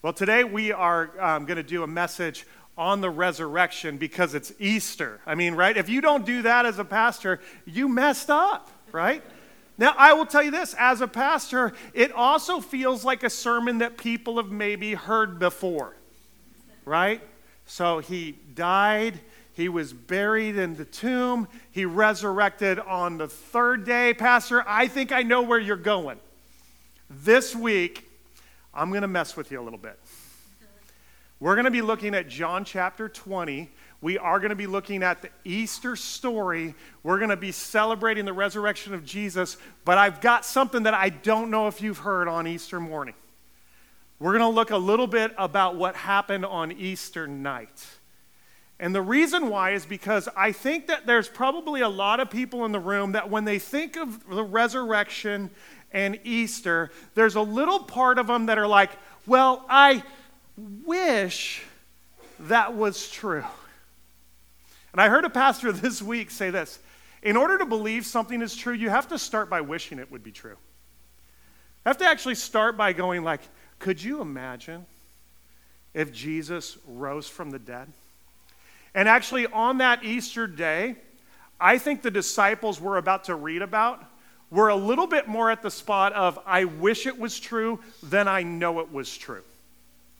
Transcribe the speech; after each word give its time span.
Well, 0.00 0.12
today 0.12 0.44
we 0.44 0.70
are 0.70 1.10
um, 1.20 1.44
going 1.44 1.56
to 1.56 1.62
do 1.64 1.82
a 1.82 1.86
message 1.88 2.46
on 2.76 3.00
the 3.00 3.10
resurrection 3.10 3.98
because 3.98 4.32
it's 4.32 4.52
Easter. 4.60 5.20
I 5.26 5.34
mean, 5.34 5.56
right? 5.56 5.76
If 5.76 5.88
you 5.88 6.00
don't 6.00 6.24
do 6.24 6.42
that 6.42 6.66
as 6.66 6.78
a 6.78 6.84
pastor, 6.84 7.40
you 7.64 7.88
messed 7.88 8.30
up, 8.30 8.70
right? 8.92 9.24
Now, 9.76 9.96
I 9.98 10.12
will 10.12 10.24
tell 10.24 10.44
you 10.44 10.52
this 10.52 10.76
as 10.78 11.00
a 11.00 11.08
pastor, 11.08 11.72
it 11.94 12.12
also 12.12 12.60
feels 12.60 13.04
like 13.04 13.24
a 13.24 13.30
sermon 13.30 13.78
that 13.78 13.98
people 13.98 14.36
have 14.36 14.52
maybe 14.52 14.94
heard 14.94 15.40
before, 15.40 15.96
right? 16.84 17.20
So 17.66 17.98
he 17.98 18.38
died, 18.54 19.18
he 19.52 19.68
was 19.68 19.92
buried 19.92 20.56
in 20.56 20.76
the 20.76 20.84
tomb, 20.84 21.48
he 21.72 21.84
resurrected 21.84 22.78
on 22.78 23.18
the 23.18 23.26
third 23.26 23.84
day. 23.84 24.14
Pastor, 24.14 24.62
I 24.64 24.86
think 24.86 25.10
I 25.10 25.24
know 25.24 25.42
where 25.42 25.58
you're 25.58 25.76
going. 25.76 26.20
This 27.10 27.56
week, 27.56 28.07
I'm 28.74 28.90
going 28.90 29.02
to 29.02 29.08
mess 29.08 29.36
with 29.36 29.50
you 29.50 29.60
a 29.60 29.64
little 29.64 29.78
bit. 29.78 29.98
We're 31.40 31.54
going 31.54 31.66
to 31.66 31.70
be 31.70 31.82
looking 31.82 32.14
at 32.14 32.28
John 32.28 32.64
chapter 32.64 33.08
20. 33.08 33.70
We 34.00 34.18
are 34.18 34.40
going 34.40 34.50
to 34.50 34.56
be 34.56 34.66
looking 34.66 35.02
at 35.02 35.22
the 35.22 35.30
Easter 35.44 35.94
story. 35.94 36.74
We're 37.02 37.18
going 37.18 37.30
to 37.30 37.36
be 37.36 37.52
celebrating 37.52 38.24
the 38.24 38.32
resurrection 38.32 38.92
of 38.92 39.04
Jesus, 39.04 39.56
but 39.84 39.98
I've 39.98 40.20
got 40.20 40.44
something 40.44 40.82
that 40.84 40.94
I 40.94 41.10
don't 41.10 41.50
know 41.50 41.68
if 41.68 41.80
you've 41.80 41.98
heard 41.98 42.28
on 42.28 42.46
Easter 42.46 42.80
morning. 42.80 43.14
We're 44.18 44.36
going 44.36 44.50
to 44.50 44.54
look 44.54 44.70
a 44.70 44.76
little 44.76 45.06
bit 45.06 45.32
about 45.38 45.76
what 45.76 45.94
happened 45.94 46.44
on 46.44 46.72
Easter 46.72 47.28
night. 47.28 47.86
And 48.80 48.94
the 48.94 49.02
reason 49.02 49.48
why 49.48 49.72
is 49.72 49.86
because 49.86 50.28
I 50.36 50.52
think 50.52 50.86
that 50.86 51.06
there's 51.06 51.28
probably 51.28 51.80
a 51.80 51.88
lot 51.88 52.20
of 52.20 52.30
people 52.30 52.64
in 52.64 52.72
the 52.72 52.80
room 52.80 53.12
that 53.12 53.28
when 53.30 53.44
they 53.44 53.58
think 53.58 53.96
of 53.96 54.28
the 54.28 54.44
resurrection 54.44 55.50
and 55.92 56.18
Easter, 56.24 56.90
there's 57.14 57.34
a 57.34 57.40
little 57.40 57.80
part 57.80 58.18
of 58.18 58.26
them 58.26 58.46
that 58.46 58.58
are 58.58 58.66
like, 58.66 58.90
well, 59.26 59.64
I 59.68 60.02
wish 60.84 61.62
that 62.40 62.74
was 62.74 63.10
true. 63.10 63.44
And 64.92 65.00
I 65.00 65.08
heard 65.08 65.24
a 65.24 65.30
pastor 65.30 65.72
this 65.72 66.02
week 66.02 66.30
say 66.30 66.50
this 66.50 66.78
in 67.22 67.36
order 67.36 67.58
to 67.58 67.66
believe 67.66 68.06
something 68.06 68.40
is 68.40 68.54
true, 68.54 68.72
you 68.72 68.90
have 68.90 69.08
to 69.08 69.18
start 69.18 69.50
by 69.50 69.60
wishing 69.60 69.98
it 69.98 70.10
would 70.10 70.22
be 70.22 70.30
true. 70.30 70.50
You 70.50 71.90
have 71.90 71.98
to 71.98 72.06
actually 72.06 72.36
start 72.36 72.76
by 72.76 72.92
going 72.92 73.24
like, 73.24 73.40
could 73.78 74.02
you 74.02 74.20
imagine 74.20 74.86
if 75.94 76.12
Jesus 76.12 76.78
rose 76.86 77.28
from 77.28 77.50
the 77.50 77.58
dead? 77.58 77.88
And 78.94 79.08
actually, 79.08 79.46
on 79.46 79.78
that 79.78 80.04
Easter 80.04 80.46
day, 80.46 80.96
I 81.60 81.78
think 81.78 82.02
the 82.02 82.10
disciples 82.10 82.80
we're 82.80 82.96
about 82.96 83.24
to 83.24 83.34
read 83.34 83.62
about 83.62 84.04
were 84.50 84.68
a 84.68 84.76
little 84.76 85.06
bit 85.06 85.28
more 85.28 85.50
at 85.50 85.62
the 85.62 85.70
spot 85.70 86.12
of, 86.14 86.38
I 86.46 86.64
wish 86.64 87.06
it 87.06 87.18
was 87.18 87.38
true 87.38 87.80
than 88.02 88.28
I 88.28 88.42
know 88.42 88.80
it 88.80 88.92
was 88.92 89.16
true. 89.16 89.42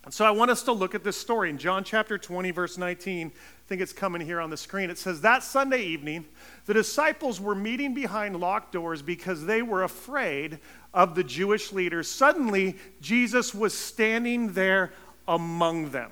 And 0.04 0.14
so 0.14 0.24
I 0.24 0.30
want 0.30 0.50
us 0.50 0.62
to 0.62 0.72
look 0.72 0.94
at 0.94 1.04
this 1.04 1.16
story 1.16 1.50
in 1.50 1.58
John 1.58 1.84
chapter 1.84 2.16
20, 2.16 2.50
verse 2.50 2.78
19. 2.78 3.26
I 3.28 3.30
think 3.68 3.82
it's 3.82 3.92
coming 3.92 4.22
here 4.22 4.40
on 4.40 4.48
the 4.48 4.56
screen. 4.56 4.88
It 4.88 4.96
says, 4.96 5.20
That 5.20 5.42
Sunday 5.42 5.82
evening, 5.82 6.24
the 6.66 6.72
disciples 6.72 7.40
were 7.40 7.54
meeting 7.54 7.92
behind 7.92 8.38
locked 8.40 8.72
doors 8.72 9.02
because 9.02 9.44
they 9.44 9.60
were 9.60 9.82
afraid 9.82 10.60
of 10.94 11.14
the 11.14 11.24
Jewish 11.24 11.72
leaders. 11.72 12.10
Suddenly, 12.10 12.76
Jesus 13.02 13.54
was 13.54 13.74
standing 13.76 14.52
there 14.52 14.92
among 15.26 15.90
them. 15.90 16.10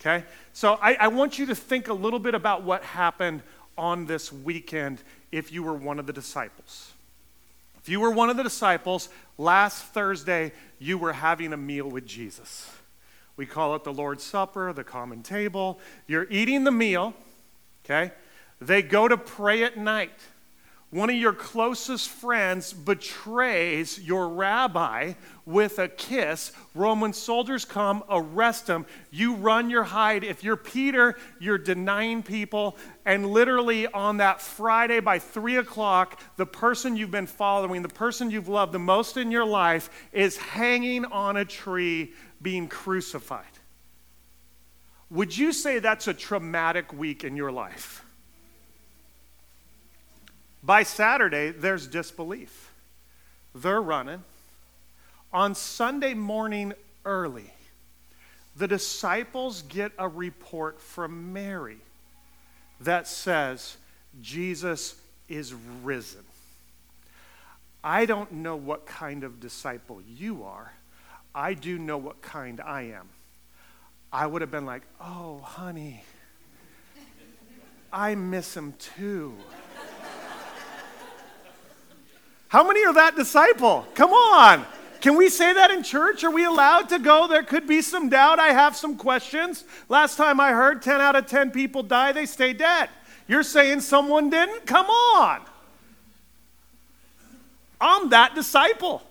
Okay? 0.00 0.24
So 0.52 0.78
I, 0.82 0.94
I 0.94 1.08
want 1.08 1.38
you 1.38 1.46
to 1.46 1.54
think 1.54 1.88
a 1.88 1.94
little 1.94 2.18
bit 2.18 2.34
about 2.34 2.64
what 2.64 2.82
happened 2.82 3.42
on 3.76 4.06
this 4.06 4.32
weekend 4.32 5.02
if 5.30 5.52
you 5.52 5.62
were 5.62 5.74
one 5.74 6.00
of 6.00 6.06
the 6.06 6.12
disciples. 6.12 6.92
If 7.88 7.92
you 7.92 8.00
were 8.00 8.10
one 8.10 8.28
of 8.28 8.36
the 8.36 8.42
disciples, 8.42 9.08
last 9.38 9.82
Thursday, 9.82 10.52
you 10.78 10.98
were 10.98 11.14
having 11.14 11.54
a 11.54 11.56
meal 11.56 11.88
with 11.88 12.04
Jesus. 12.04 12.70
We 13.38 13.46
call 13.46 13.74
it 13.76 13.82
the 13.82 13.94
Lord's 13.94 14.22
Supper, 14.22 14.74
the 14.74 14.84
common 14.84 15.22
table. 15.22 15.80
You're 16.06 16.26
eating 16.28 16.64
the 16.64 16.70
meal, 16.70 17.14
okay? 17.86 18.12
They 18.60 18.82
go 18.82 19.08
to 19.08 19.16
pray 19.16 19.62
at 19.64 19.78
night 19.78 20.20
one 20.90 21.10
of 21.10 21.16
your 21.16 21.34
closest 21.34 22.08
friends 22.08 22.72
betrays 22.72 24.00
your 24.00 24.30
rabbi 24.30 25.12
with 25.44 25.78
a 25.78 25.86
kiss. 25.86 26.50
Roman 26.74 27.12
soldiers 27.12 27.66
come, 27.66 28.02
arrest 28.08 28.68
him. 28.68 28.86
You 29.10 29.34
run 29.34 29.68
your 29.68 29.82
hide. 29.84 30.24
If 30.24 30.42
you're 30.42 30.56
Peter, 30.56 31.18
you're 31.38 31.58
denying 31.58 32.22
people. 32.22 32.78
And 33.04 33.26
literally 33.26 33.86
on 33.86 34.16
that 34.16 34.40
Friday 34.40 35.00
by 35.00 35.18
three 35.18 35.56
o'clock, 35.56 36.22
the 36.38 36.46
person 36.46 36.96
you've 36.96 37.10
been 37.10 37.26
following, 37.26 37.82
the 37.82 37.88
person 37.90 38.30
you've 38.30 38.48
loved 38.48 38.72
the 38.72 38.78
most 38.78 39.18
in 39.18 39.30
your 39.30 39.44
life, 39.44 39.90
is 40.12 40.38
hanging 40.38 41.04
on 41.04 41.36
a 41.36 41.44
tree 41.44 42.14
being 42.40 42.66
crucified. 42.66 43.44
Would 45.10 45.36
you 45.36 45.52
say 45.52 45.80
that's 45.80 46.08
a 46.08 46.14
traumatic 46.14 46.94
week 46.94 47.24
in 47.24 47.36
your 47.36 47.52
life? 47.52 48.04
By 50.62 50.82
Saturday, 50.82 51.50
there's 51.50 51.86
disbelief. 51.86 52.72
They're 53.54 53.80
running. 53.80 54.22
On 55.32 55.54
Sunday 55.54 56.14
morning 56.14 56.72
early, 57.04 57.52
the 58.56 58.66
disciples 58.66 59.62
get 59.62 59.92
a 59.98 60.08
report 60.08 60.80
from 60.80 61.32
Mary 61.32 61.78
that 62.80 63.06
says, 63.06 63.76
Jesus 64.20 64.94
is 65.28 65.54
risen. 65.82 66.24
I 67.84 68.06
don't 68.06 68.32
know 68.32 68.56
what 68.56 68.86
kind 68.86 69.22
of 69.22 69.40
disciple 69.40 70.02
you 70.16 70.42
are. 70.44 70.72
I 71.34 71.54
do 71.54 71.78
know 71.78 71.98
what 71.98 72.20
kind 72.20 72.60
I 72.60 72.82
am. 72.82 73.08
I 74.12 74.26
would 74.26 74.42
have 74.42 74.50
been 74.50 74.66
like, 74.66 74.82
oh, 75.00 75.38
honey, 75.38 76.02
I 77.92 78.14
miss 78.14 78.56
him 78.56 78.74
too. 78.78 79.34
How 82.48 82.66
many 82.66 82.84
are 82.84 82.94
that 82.94 83.14
disciple? 83.14 83.86
Come 83.94 84.10
on. 84.10 84.64
Can 85.00 85.16
we 85.16 85.28
say 85.28 85.52
that 85.52 85.70
in 85.70 85.82
church? 85.82 86.24
Are 86.24 86.30
we 86.30 86.44
allowed 86.44 86.88
to 86.88 86.98
go? 86.98 87.28
There 87.28 87.42
could 87.42 87.66
be 87.66 87.82
some 87.82 88.08
doubt. 88.08 88.40
I 88.40 88.48
have 88.48 88.74
some 88.74 88.96
questions. 88.96 89.64
Last 89.88 90.16
time 90.16 90.40
I 90.40 90.52
heard 90.52 90.82
10 90.82 91.00
out 91.00 91.14
of 91.14 91.26
10 91.26 91.50
people 91.52 91.82
die, 91.82 92.12
they 92.12 92.26
stay 92.26 92.52
dead. 92.52 92.88
You're 93.28 93.42
saying 93.42 93.80
someone 93.80 94.30
didn't? 94.30 94.66
Come 94.66 94.86
on. 94.86 95.40
I'm 97.80 98.08
that 98.10 98.34
disciple. 98.34 99.02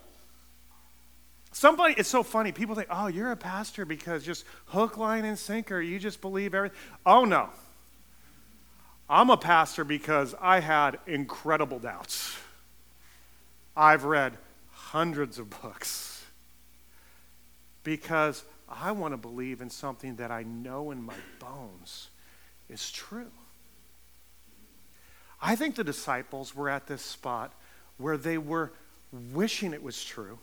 Somebody, 1.54 1.96
it's 1.98 2.10
so 2.10 2.24
funny. 2.24 2.52
People 2.52 2.76
think, 2.76 2.90
oh, 2.92 3.08
you're 3.08 3.32
a 3.32 3.38
pastor 3.38 3.86
because 3.86 4.24
just 4.24 4.44
hook, 4.66 4.98
line, 4.98 5.26
and 5.26 5.40
sinker, 5.40 5.80
you 5.80 6.00
just 6.00 6.22
believe 6.22 6.54
everything. 6.54 6.78
Oh, 7.06 7.24
no. 7.24 7.50
I'm 9.10 9.30
a 9.30 9.38
pastor 9.38 9.84
because 9.84 10.36
I 10.42 10.60
had 10.60 11.00
incredible 11.08 11.80
doubts. 11.80 12.38
I've 13.78 14.06
read 14.06 14.34
hundreds 14.72 15.38
of 15.38 15.52
books 15.62 16.26
because 17.84 18.44
I 18.68 18.92
want 18.92 19.14
to 19.14 19.18
believe 19.18 19.62
in 19.62 19.70
something 19.70 20.16
that 20.16 20.32
I 20.32 20.42
know 20.42 20.90
in 20.90 21.04
my 21.04 21.14
bones 21.40 22.10
is 22.70 22.92
true. 22.92 23.32
I 25.40 25.56
think 25.56 25.76
the 25.76 25.84
disciples 25.84 26.56
were 26.56 26.70
at 26.70 26.88
this 26.88 27.04
spot 27.04 27.54
where 28.00 28.18
they 28.18 28.40
were 28.40 28.72
wishing 29.32 29.74
it 29.74 29.84
was 29.84 30.04
true, 30.04 30.40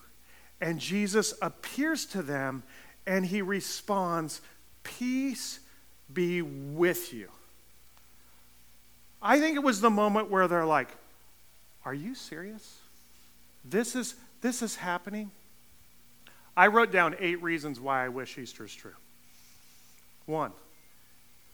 and 0.60 0.78
Jesus 0.78 1.34
appears 1.42 2.06
to 2.06 2.22
them 2.22 2.62
and 3.04 3.26
he 3.26 3.42
responds, 3.42 4.40
Peace 4.84 5.58
be 6.12 6.40
with 6.40 7.12
you. 7.12 7.28
I 9.20 9.40
think 9.40 9.56
it 9.56 9.62
was 9.64 9.80
the 9.80 9.90
moment 9.90 10.30
where 10.30 10.46
they're 10.46 10.64
like, 10.64 10.88
Are 11.84 11.94
you 11.94 12.14
serious? 12.14 12.78
This 13.64 13.96
is, 13.96 14.14
this 14.40 14.62
is 14.62 14.76
happening. 14.76 15.30
I 16.56 16.68
wrote 16.68 16.92
down 16.92 17.16
eight 17.18 17.42
reasons 17.42 17.80
why 17.80 18.04
I 18.04 18.08
wish 18.08 18.38
Easter 18.38 18.64
is 18.64 18.74
true. 18.74 18.94
One, 20.26 20.52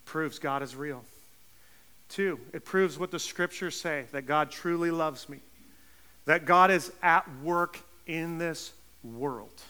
proves 0.04 0.38
God 0.38 0.62
is 0.62 0.76
real. 0.76 1.04
Two, 2.08 2.40
it 2.52 2.64
proves 2.64 2.98
what 2.98 3.10
the 3.10 3.18
scriptures 3.18 3.80
say 3.80 4.06
that 4.12 4.26
God 4.26 4.50
truly 4.50 4.90
loves 4.90 5.28
me, 5.28 5.38
that 6.24 6.44
God 6.44 6.70
is 6.70 6.92
at 7.02 7.26
work 7.42 7.78
in 8.06 8.38
this 8.38 8.72
world. 9.04 9.62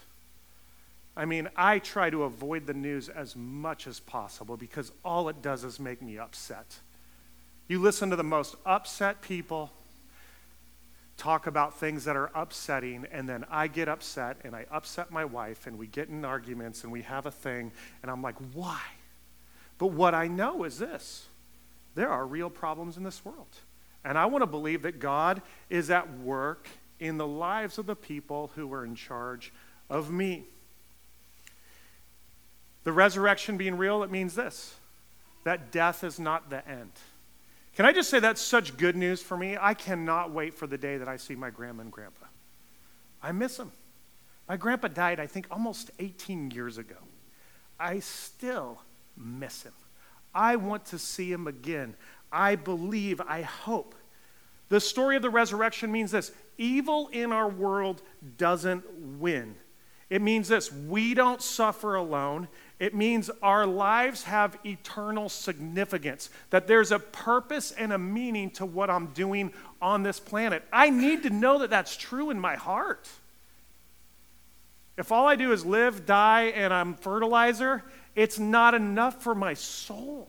I 1.17 1.27
mean, 1.27 1.49
I 1.55 1.81
try 1.81 2.09
to 2.09 2.23
avoid 2.23 2.67
the 2.67 2.75
news 2.75 3.09
as 3.09 3.37
much 3.37 3.87
as 3.87 4.01
possible 4.01 4.57
because 4.57 4.91
all 5.05 5.29
it 5.29 5.43
does 5.43 5.65
is 5.65 5.79
make 5.79 6.01
me 6.01 6.19
upset. 6.19 6.79
You 7.69 7.79
listen 7.79 8.11
to 8.11 8.17
the 8.17 8.25
most 8.25 8.57
upset 8.65 9.21
people 9.21 9.71
talk 11.21 11.47
about 11.47 11.79
things 11.79 12.05
that 12.07 12.17
are 12.17 12.31
upsetting, 12.35 13.07
and 13.13 13.29
then 13.29 13.45
I 13.51 13.69
get 13.69 13.89
upset 13.89 14.39
and 14.43 14.57
I 14.57 14.65
upset 14.71 15.11
my 15.11 15.27
wife, 15.27 15.67
and 15.67 15.79
we 15.79 15.87
get 15.87 16.09
in 16.09 16.25
arguments 16.25 16.83
and 16.83 16.91
we 16.91 17.03
have 17.03 17.27
a 17.27 17.31
thing, 17.31 17.73
and 18.03 18.11
I'm 18.11 18.23
like, 18.23 18.37
why? 18.55 18.81
But 19.77 19.89
what 19.89 20.15
I 20.15 20.29
know 20.29 20.65
is 20.65 20.79
this 20.79 21.27
there 21.95 22.09
are 22.09 22.27
real 22.27 22.49
problems 22.49 22.97
in 22.97 23.03
this 23.03 23.25
world. 23.25 23.49
And 24.03 24.17
I 24.17 24.27
want 24.27 24.43
to 24.43 24.47
believe 24.47 24.83
that 24.83 24.99
God 24.99 25.43
is 25.69 25.91
at 25.91 26.19
work 26.21 26.69
in 26.99 27.19
the 27.19 27.27
lives 27.27 27.77
of 27.77 27.85
the 27.85 27.97
people 27.97 28.51
who 28.55 28.73
are 28.73 28.85
in 28.85 28.95
charge 28.95 29.53
of 29.91 30.11
me. 30.11 30.45
The 32.85 32.93
resurrection 32.93 33.59
being 33.59 33.77
real, 33.77 34.03
it 34.03 34.11
means 34.11 34.35
this 34.35 34.75
that 35.45 35.71
death 35.71 36.03
is 36.05 36.19
not 36.19 36.49
the 36.49 36.67
end. 36.67 36.93
Can 37.81 37.87
I 37.87 37.93
just 37.93 38.11
say 38.11 38.21
that's 38.21 38.43
such 38.43 38.77
good 38.77 38.95
news 38.95 39.23
for 39.23 39.39
me? 39.39 39.57
I 39.59 39.73
cannot 39.73 40.33
wait 40.33 40.53
for 40.53 40.67
the 40.67 40.77
day 40.77 40.99
that 40.99 41.09
I 41.09 41.17
see 41.17 41.35
my 41.35 41.49
grandma 41.49 41.81
and 41.81 41.91
grandpa. 41.91 42.27
I 43.23 43.33
miss 43.33 43.57
them. 43.57 43.73
My 44.47 44.59
grandpa 44.59 44.89
died, 44.89 45.19
I 45.19 45.27
think, 45.27 45.47
almost 45.51 45.91
18 45.99 46.51
years 46.51 46.77
ago. 46.77 46.97
I 47.79 48.01
still 48.01 48.83
miss 49.17 49.63
him. 49.63 49.73
I 50.35 50.57
want 50.57 50.85
to 50.89 50.99
see 50.99 51.33
him 51.33 51.47
again. 51.47 51.95
I 52.31 52.55
believe, 52.55 53.19
I 53.27 53.41
hope. 53.41 53.95
The 54.69 54.79
story 54.79 55.17
of 55.17 55.23
the 55.23 55.31
resurrection 55.31 55.91
means 55.91 56.11
this 56.11 56.33
evil 56.59 57.09
in 57.09 57.33
our 57.33 57.49
world 57.49 58.03
doesn't 58.37 58.85
win. 59.19 59.55
It 60.11 60.21
means 60.21 60.49
this 60.49 60.71
we 60.71 61.15
don't 61.15 61.41
suffer 61.41 61.95
alone. 61.95 62.49
It 62.81 62.95
means 62.95 63.31
our 63.43 63.67
lives 63.67 64.25
have 64.25 64.59
eternal 64.65 65.29
significance, 65.29 66.31
that 66.49 66.67
there's 66.67 66.91
a 66.91 66.99
purpose 66.99 67.73
and 67.73 67.93
a 67.93 67.99
meaning 67.99 68.51
to 68.53 68.65
what 68.65 68.89
I'm 68.89 69.09
doing 69.09 69.53
on 69.83 70.03
this 70.03 70.19
planet. 70.19 70.65
I 70.73 70.89
need 70.89 71.23
to 71.25 71.31
know 71.31 71.59
that 71.59 71.69
that's 71.69 71.95
true 71.95 72.31
in 72.31 72.41
my 72.41 72.57
heart. 72.57 73.07
If 74.97 75.13
all 75.13 75.29
I 75.29 75.37
do 75.37 75.53
is 75.53 75.65
live, 75.65 76.07
die, 76.07 76.53
and 76.55 76.73
I'm 76.73 76.95
fertilizer, 76.95 77.85
it's 78.17 78.39
not 78.39 78.73
enough 78.75 79.23
for 79.23 79.35
my 79.35 79.53
soul. 79.53 80.29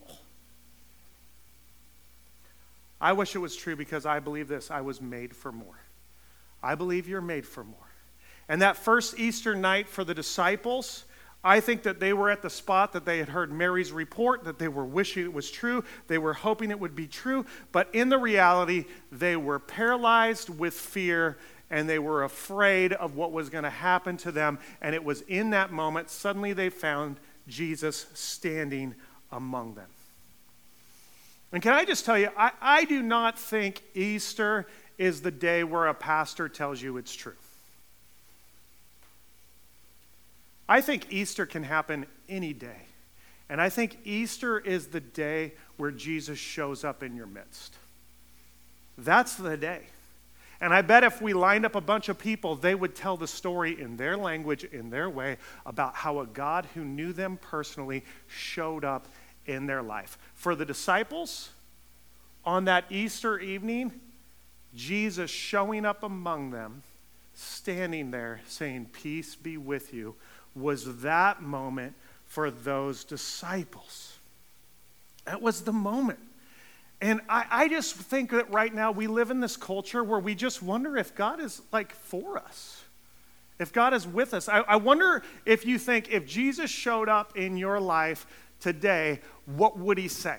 I 3.00 3.14
wish 3.14 3.34
it 3.34 3.38
was 3.38 3.56
true 3.56 3.76
because 3.76 4.04
I 4.04 4.20
believe 4.20 4.46
this 4.46 4.70
I 4.70 4.82
was 4.82 5.00
made 5.00 5.34
for 5.34 5.52
more. 5.52 5.80
I 6.62 6.74
believe 6.74 7.08
you're 7.08 7.22
made 7.22 7.46
for 7.46 7.64
more. 7.64 7.76
And 8.46 8.60
that 8.60 8.76
first 8.76 9.18
Easter 9.18 9.54
night 9.54 9.88
for 9.88 10.04
the 10.04 10.14
disciples, 10.14 11.04
I 11.44 11.60
think 11.60 11.82
that 11.82 11.98
they 11.98 12.12
were 12.12 12.30
at 12.30 12.42
the 12.42 12.50
spot 12.50 12.92
that 12.92 13.04
they 13.04 13.18
had 13.18 13.28
heard 13.28 13.52
Mary's 13.52 13.90
report, 13.90 14.44
that 14.44 14.58
they 14.58 14.68
were 14.68 14.84
wishing 14.84 15.24
it 15.24 15.32
was 15.32 15.50
true, 15.50 15.82
they 16.06 16.18
were 16.18 16.34
hoping 16.34 16.70
it 16.70 16.78
would 16.78 16.94
be 16.94 17.08
true, 17.08 17.44
but 17.72 17.88
in 17.92 18.08
the 18.10 18.18
reality, 18.18 18.84
they 19.10 19.36
were 19.36 19.58
paralyzed 19.58 20.48
with 20.48 20.74
fear 20.74 21.36
and 21.68 21.88
they 21.88 21.98
were 21.98 22.22
afraid 22.22 22.92
of 22.92 23.16
what 23.16 23.32
was 23.32 23.48
going 23.48 23.64
to 23.64 23.70
happen 23.70 24.16
to 24.18 24.30
them. 24.30 24.58
And 24.82 24.94
it 24.94 25.02
was 25.02 25.22
in 25.22 25.50
that 25.50 25.72
moment, 25.72 26.10
suddenly 26.10 26.52
they 26.52 26.68
found 26.68 27.16
Jesus 27.48 28.06
standing 28.12 28.94
among 29.32 29.74
them. 29.74 29.88
And 31.50 31.62
can 31.62 31.72
I 31.72 31.84
just 31.84 32.04
tell 32.04 32.18
you, 32.18 32.28
I, 32.36 32.52
I 32.60 32.84
do 32.84 33.02
not 33.02 33.38
think 33.38 33.82
Easter 33.94 34.66
is 34.98 35.22
the 35.22 35.30
day 35.30 35.64
where 35.64 35.86
a 35.86 35.94
pastor 35.94 36.48
tells 36.48 36.80
you 36.80 36.98
it's 36.98 37.14
true. 37.14 37.34
I 40.68 40.80
think 40.80 41.12
Easter 41.12 41.46
can 41.46 41.64
happen 41.64 42.06
any 42.28 42.52
day. 42.52 42.86
And 43.48 43.60
I 43.60 43.68
think 43.68 43.98
Easter 44.04 44.58
is 44.58 44.88
the 44.88 45.00
day 45.00 45.52
where 45.76 45.90
Jesus 45.90 46.38
shows 46.38 46.84
up 46.84 47.02
in 47.02 47.14
your 47.14 47.26
midst. 47.26 47.76
That's 48.96 49.34
the 49.34 49.56
day. 49.56 49.82
And 50.60 50.72
I 50.72 50.80
bet 50.80 51.02
if 51.02 51.20
we 51.20 51.32
lined 51.32 51.66
up 51.66 51.74
a 51.74 51.80
bunch 51.80 52.08
of 52.08 52.18
people, 52.18 52.54
they 52.54 52.74
would 52.74 52.94
tell 52.94 53.16
the 53.16 53.26
story 53.26 53.80
in 53.80 53.96
their 53.96 54.16
language, 54.16 54.62
in 54.62 54.90
their 54.90 55.10
way, 55.10 55.36
about 55.66 55.96
how 55.96 56.20
a 56.20 56.26
God 56.26 56.66
who 56.74 56.84
knew 56.84 57.12
them 57.12 57.36
personally 57.36 58.04
showed 58.28 58.84
up 58.84 59.06
in 59.44 59.66
their 59.66 59.82
life. 59.82 60.16
For 60.34 60.54
the 60.54 60.64
disciples, 60.64 61.50
on 62.44 62.66
that 62.66 62.84
Easter 62.90 63.40
evening, 63.40 63.92
Jesus 64.74 65.30
showing 65.30 65.84
up 65.84 66.04
among 66.04 66.52
them, 66.52 66.84
standing 67.34 68.12
there 68.12 68.40
saying, 68.46 68.86
Peace 68.92 69.34
be 69.34 69.56
with 69.56 69.92
you, 69.92 70.14
was 70.54 71.00
that 71.02 71.42
moment 71.42 71.94
for 72.26 72.50
those 72.50 73.04
disciples. 73.04 74.16
That 75.24 75.40
was 75.40 75.62
the 75.62 75.72
moment. 75.72 76.18
And 77.00 77.20
I, 77.28 77.44
I 77.50 77.68
just 77.68 77.96
think 77.96 78.30
that 78.30 78.50
right 78.52 78.72
now 78.72 78.92
we 78.92 79.06
live 79.06 79.30
in 79.30 79.40
this 79.40 79.56
culture 79.56 80.04
where 80.04 80.20
we 80.20 80.34
just 80.34 80.62
wonder 80.62 80.96
if 80.96 81.14
God 81.14 81.40
is 81.40 81.60
like 81.72 81.92
for 81.92 82.38
us, 82.38 82.84
if 83.58 83.72
God 83.72 83.92
is 83.92 84.06
with 84.06 84.34
us. 84.34 84.48
I, 84.48 84.60
I 84.60 84.76
wonder 84.76 85.22
if 85.44 85.66
you 85.66 85.78
think 85.78 86.12
if 86.12 86.26
Jesus 86.26 86.70
showed 86.70 87.08
up 87.08 87.36
in 87.36 87.56
your 87.56 87.80
life 87.80 88.26
today, 88.60 89.20
what 89.46 89.76
would 89.78 89.98
he 89.98 90.08
say? 90.08 90.38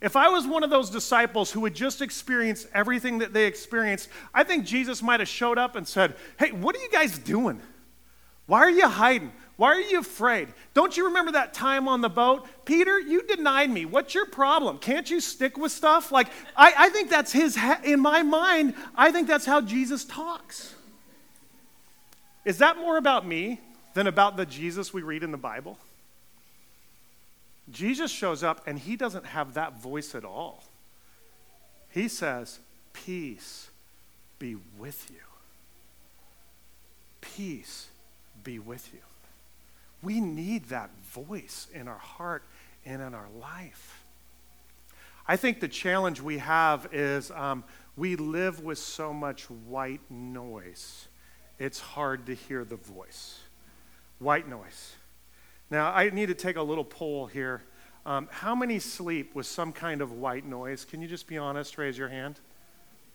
If 0.00 0.16
I 0.16 0.28
was 0.30 0.46
one 0.46 0.64
of 0.64 0.70
those 0.70 0.90
disciples 0.90 1.52
who 1.52 1.62
had 1.64 1.74
just 1.74 2.00
experienced 2.00 2.66
everything 2.74 3.18
that 3.18 3.32
they 3.32 3.46
experienced, 3.46 4.08
I 4.34 4.44
think 4.44 4.64
Jesus 4.64 5.02
might 5.02 5.20
have 5.20 5.28
showed 5.28 5.58
up 5.58 5.76
and 5.76 5.86
said, 5.86 6.16
Hey, 6.38 6.52
what 6.52 6.74
are 6.74 6.80
you 6.80 6.90
guys 6.90 7.18
doing? 7.18 7.60
Why 8.46 8.60
are 8.60 8.70
you 8.70 8.88
hiding? 8.88 9.32
Why 9.60 9.74
are 9.74 9.80
you 9.82 10.00
afraid? 10.00 10.48
Don't 10.72 10.96
you 10.96 11.04
remember 11.04 11.32
that 11.32 11.52
time 11.52 11.86
on 11.86 12.00
the 12.00 12.08
boat? 12.08 12.48
Peter, 12.64 12.98
you 12.98 13.20
denied 13.24 13.68
me. 13.68 13.84
What's 13.84 14.14
your 14.14 14.24
problem? 14.24 14.78
Can't 14.78 15.10
you 15.10 15.20
stick 15.20 15.58
with 15.58 15.70
stuff? 15.70 16.10
Like, 16.10 16.28
I, 16.56 16.72
I 16.78 16.88
think 16.88 17.10
that's 17.10 17.30
his, 17.30 17.58
in 17.84 18.00
my 18.00 18.22
mind, 18.22 18.72
I 18.94 19.12
think 19.12 19.28
that's 19.28 19.44
how 19.44 19.60
Jesus 19.60 20.06
talks. 20.06 20.74
Is 22.46 22.56
that 22.56 22.78
more 22.78 22.96
about 22.96 23.26
me 23.26 23.60
than 23.92 24.06
about 24.06 24.38
the 24.38 24.46
Jesus 24.46 24.94
we 24.94 25.02
read 25.02 25.22
in 25.22 25.30
the 25.30 25.36
Bible? 25.36 25.76
Jesus 27.70 28.10
shows 28.10 28.42
up 28.42 28.66
and 28.66 28.78
he 28.78 28.96
doesn't 28.96 29.26
have 29.26 29.52
that 29.52 29.78
voice 29.78 30.14
at 30.14 30.24
all. 30.24 30.64
He 31.90 32.08
says, 32.08 32.60
Peace 32.94 33.68
be 34.38 34.56
with 34.78 35.10
you. 35.10 35.20
Peace 37.20 37.88
be 38.42 38.58
with 38.58 38.88
you. 38.94 39.00
We 40.02 40.20
need 40.20 40.66
that 40.66 40.90
voice 41.12 41.66
in 41.72 41.88
our 41.88 41.98
heart 41.98 42.42
and 42.84 43.02
in 43.02 43.14
our 43.14 43.28
life. 43.40 44.04
I 45.26 45.36
think 45.36 45.60
the 45.60 45.68
challenge 45.68 46.20
we 46.20 46.38
have 46.38 46.88
is 46.92 47.30
um, 47.30 47.64
we 47.96 48.16
live 48.16 48.64
with 48.64 48.78
so 48.78 49.12
much 49.12 49.44
white 49.50 50.00
noise, 50.10 51.08
it's 51.58 51.78
hard 51.78 52.26
to 52.26 52.34
hear 52.34 52.64
the 52.64 52.76
voice. 52.76 53.40
White 54.18 54.48
noise. 54.48 54.94
Now, 55.70 55.92
I 55.92 56.10
need 56.10 56.26
to 56.26 56.34
take 56.34 56.56
a 56.56 56.62
little 56.62 56.84
poll 56.84 57.26
here. 57.26 57.62
Um, 58.04 58.28
how 58.30 58.54
many 58.54 58.78
sleep 58.78 59.34
with 59.34 59.46
some 59.46 59.72
kind 59.72 60.00
of 60.00 60.12
white 60.12 60.46
noise? 60.46 60.84
Can 60.84 61.00
you 61.02 61.08
just 61.08 61.26
be 61.26 61.38
honest? 61.38 61.78
Raise 61.78 61.96
your 61.96 62.08
hand. 62.08 62.40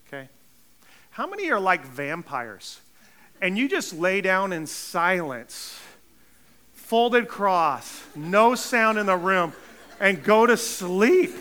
Okay. 0.06 0.28
How 1.10 1.26
many 1.26 1.50
are 1.50 1.60
like 1.60 1.84
vampires? 1.84 2.80
And 3.42 3.58
you 3.58 3.68
just 3.68 3.92
lay 3.92 4.20
down 4.20 4.52
in 4.52 4.66
silence, 4.66 5.78
folded 6.86 7.26
cross, 7.26 8.04
no 8.14 8.54
sound 8.54 8.96
in 8.96 9.06
the 9.06 9.16
room, 9.16 9.52
and 9.98 10.22
go 10.22 10.46
to 10.46 10.56
sleep. 10.56 11.32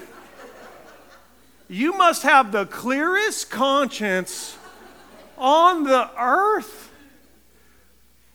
You 1.68 1.94
must 1.94 2.24
have 2.24 2.52
the 2.52 2.66
clearest 2.66 3.52
conscience 3.52 4.58
on 5.38 5.84
the 5.84 6.10
earth. 6.20 6.92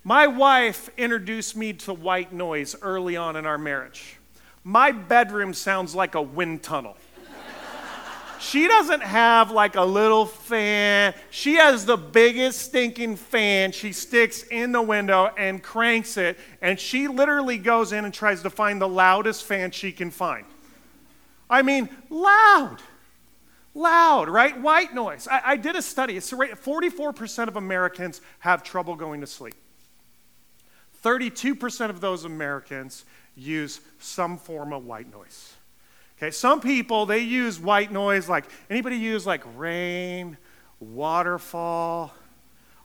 My 0.05 0.29
wife 0.29 0.89
introduced 0.97 1.57
me 1.57 1.73
to 1.73 1.93
white 1.93 2.33
noise 2.33 2.77
early 2.81 3.17
on 3.17 3.35
in 3.35 3.45
our 3.45 3.59
marriage. 3.59 4.17
My 4.63 4.93
bedroom 4.93 5.53
sounds 5.53 5.97
like 5.97 6.15
a 6.15 6.23
wind 6.23 6.63
tunnel. 6.63 6.97
She 8.41 8.67
doesn't 8.67 9.03
have 9.03 9.51
like 9.51 9.77
a 9.77 9.85
little 9.85 10.25
fan. 10.25 11.15
She 11.31 11.57
has 11.57 11.85
the 11.85 11.99
biggest 11.99 12.61
stinking 12.61 13.17
fan 13.17 13.71
she 13.73 13.93
sticks 13.93 14.45
in 14.45 14.73
the 14.73 14.81
window 14.81 15.31
and 15.37 15.63
cranks 15.63 16.17
it, 16.17 16.39
and 16.63 16.81
she 16.81 17.07
literally 17.07 17.59
goes 17.59 17.93
in 17.93 18.05
and 18.07 18.15
tries 18.15 18.43
to 18.43 18.51
find 18.51 18.81
the 18.81 18.89
loudest 18.89 19.45
fan 19.45 19.71
she 19.71 19.93
can 19.93 20.11
find. 20.11 20.47
I 21.51 21.61
mean, 21.61 21.91
loud. 22.09 22.79
Loud, 23.75 24.29
right? 24.29 24.59
White 24.59 24.95
noise. 24.95 25.29
I, 25.31 25.43
I 25.45 25.57
did 25.57 25.77
a 25.77 25.83
study. 25.83 26.17
It's 26.17 26.33
44% 26.33 27.49
of 27.49 27.57
Americans 27.57 28.23
have 28.39 28.63
trouble 28.63 28.97
going 28.97 29.21
to 29.21 29.27
sleep. 29.27 29.55
32% 31.05 31.91
of 31.91 32.01
those 32.01 32.25
Americans 32.25 33.05
use 33.37 33.81
some 33.99 34.39
form 34.39 34.73
of 34.73 34.85
white 34.87 35.11
noise. 35.13 35.55
Okay, 36.21 36.31
some 36.31 36.61
people 36.61 37.07
they 37.07 37.21
use 37.21 37.59
white 37.59 37.91
noise 37.91 38.29
like 38.29 38.45
anybody 38.69 38.97
use 38.97 39.27
like 39.27 39.43
rain, 39.57 40.37
waterfall. 40.79 42.13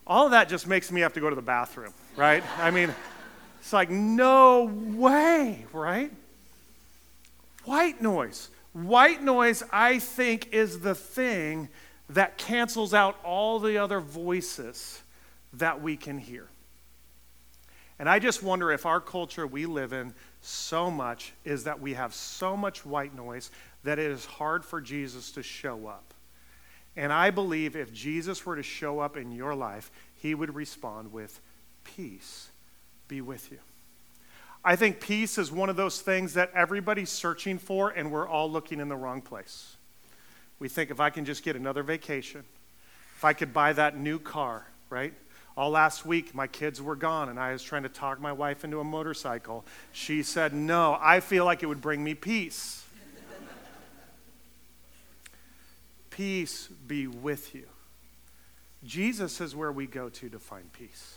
All 0.06 0.24
of 0.24 0.30
that 0.30 0.48
just 0.48 0.66
makes 0.66 0.90
me 0.90 1.02
have 1.02 1.12
to 1.12 1.20
go 1.20 1.28
to 1.28 1.36
the 1.36 1.42
bathroom, 1.42 1.92
right? 2.16 2.42
I 2.58 2.70
mean, 2.70 2.94
it's 3.60 3.74
like 3.74 3.90
no 3.90 4.64
way, 4.64 5.66
right? 5.74 6.10
White 7.66 8.00
noise. 8.00 8.48
White 8.72 9.22
noise, 9.22 9.62
I 9.70 9.98
think, 9.98 10.54
is 10.54 10.80
the 10.80 10.94
thing 10.94 11.68
that 12.08 12.38
cancels 12.38 12.94
out 12.94 13.18
all 13.22 13.58
the 13.58 13.76
other 13.76 14.00
voices 14.00 15.02
that 15.52 15.82
we 15.82 15.98
can 15.98 16.16
hear. 16.16 16.46
And 17.98 18.08
I 18.08 18.18
just 18.18 18.42
wonder 18.42 18.72
if 18.72 18.86
our 18.86 19.00
culture 19.00 19.46
we 19.46 19.66
live 19.66 19.92
in 19.92 20.14
so 20.46 20.90
much 20.90 21.32
is 21.44 21.64
that 21.64 21.80
we 21.80 21.94
have 21.94 22.14
so 22.14 22.56
much 22.56 22.86
white 22.86 23.14
noise 23.14 23.50
that 23.84 23.98
it 23.98 24.10
is 24.10 24.24
hard 24.24 24.64
for 24.64 24.80
Jesus 24.80 25.32
to 25.32 25.42
show 25.42 25.86
up. 25.86 26.14
And 26.96 27.12
I 27.12 27.30
believe 27.30 27.76
if 27.76 27.92
Jesus 27.92 28.46
were 28.46 28.56
to 28.56 28.62
show 28.62 29.00
up 29.00 29.16
in 29.16 29.32
your 29.32 29.54
life, 29.54 29.90
he 30.16 30.34
would 30.34 30.54
respond 30.54 31.12
with, 31.12 31.40
Peace 31.84 32.48
be 33.08 33.20
with 33.20 33.50
you. 33.52 33.58
I 34.64 34.74
think 34.74 35.00
peace 35.00 35.38
is 35.38 35.52
one 35.52 35.68
of 35.68 35.76
those 35.76 36.00
things 36.00 36.34
that 36.34 36.50
everybody's 36.54 37.10
searching 37.10 37.58
for, 37.58 37.90
and 37.90 38.10
we're 38.10 38.26
all 38.26 38.50
looking 38.50 38.80
in 38.80 38.88
the 38.88 38.96
wrong 38.96 39.22
place. 39.22 39.76
We 40.58 40.68
think 40.68 40.90
if 40.90 40.98
I 40.98 41.10
can 41.10 41.24
just 41.24 41.44
get 41.44 41.54
another 41.54 41.84
vacation, 41.84 42.42
if 43.16 43.24
I 43.24 43.32
could 43.32 43.52
buy 43.52 43.72
that 43.74 43.96
new 43.96 44.18
car, 44.18 44.66
right? 44.90 45.14
All 45.56 45.70
last 45.70 46.04
week, 46.04 46.34
my 46.34 46.46
kids 46.46 46.82
were 46.82 46.96
gone, 46.96 47.30
and 47.30 47.40
I 47.40 47.52
was 47.52 47.62
trying 47.62 47.84
to 47.84 47.88
talk 47.88 48.20
my 48.20 48.32
wife 48.32 48.62
into 48.62 48.80
a 48.80 48.84
motorcycle. 48.84 49.64
She 49.92 50.22
said, 50.22 50.52
No, 50.52 50.98
I 51.00 51.20
feel 51.20 51.46
like 51.46 51.62
it 51.62 51.66
would 51.66 51.80
bring 51.80 52.04
me 52.04 52.14
peace. 52.14 52.84
peace 56.10 56.68
be 56.86 57.06
with 57.06 57.54
you. 57.54 57.64
Jesus 58.84 59.40
is 59.40 59.56
where 59.56 59.72
we 59.72 59.86
go 59.86 60.10
to 60.10 60.28
to 60.28 60.38
find 60.38 60.70
peace. 60.72 61.16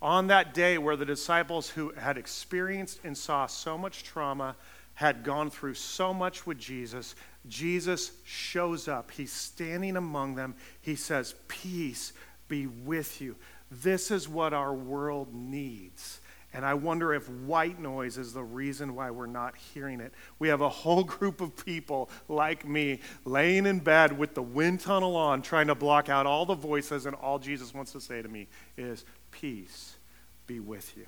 On 0.00 0.28
that 0.28 0.54
day 0.54 0.78
where 0.78 0.96
the 0.96 1.04
disciples 1.04 1.68
who 1.68 1.92
had 1.92 2.16
experienced 2.16 3.00
and 3.04 3.16
saw 3.16 3.46
so 3.46 3.76
much 3.76 4.04
trauma 4.04 4.56
had 4.94 5.24
gone 5.24 5.50
through 5.50 5.74
so 5.74 6.14
much 6.14 6.46
with 6.46 6.58
Jesus, 6.58 7.16
Jesus 7.48 8.12
shows 8.24 8.86
up. 8.86 9.10
He's 9.10 9.32
standing 9.32 9.96
among 9.96 10.36
them. 10.36 10.54
He 10.80 10.94
says, 10.94 11.34
Peace 11.48 12.12
be 12.48 12.66
with 12.66 13.20
you. 13.20 13.36
This 13.80 14.10
is 14.10 14.28
what 14.28 14.52
our 14.52 14.74
world 14.74 15.34
needs. 15.34 16.20
And 16.54 16.66
I 16.66 16.74
wonder 16.74 17.14
if 17.14 17.28
white 17.30 17.80
noise 17.80 18.18
is 18.18 18.34
the 18.34 18.42
reason 18.42 18.94
why 18.94 19.10
we're 19.10 19.26
not 19.26 19.56
hearing 19.56 20.00
it. 20.00 20.12
We 20.38 20.48
have 20.48 20.60
a 20.60 20.68
whole 20.68 21.04
group 21.04 21.40
of 21.40 21.64
people 21.64 22.10
like 22.28 22.68
me 22.68 23.00
laying 23.24 23.64
in 23.64 23.78
bed 23.78 24.18
with 24.18 24.34
the 24.34 24.42
wind 24.42 24.80
tunnel 24.80 25.16
on, 25.16 25.40
trying 25.40 25.68
to 25.68 25.74
block 25.74 26.10
out 26.10 26.26
all 26.26 26.44
the 26.44 26.54
voices, 26.54 27.06
and 27.06 27.16
all 27.16 27.38
Jesus 27.38 27.72
wants 27.72 27.92
to 27.92 28.00
say 28.00 28.20
to 28.20 28.28
me 28.28 28.48
is, 28.76 29.04
Peace 29.30 29.96
be 30.46 30.60
with 30.60 30.94
you. 30.94 31.06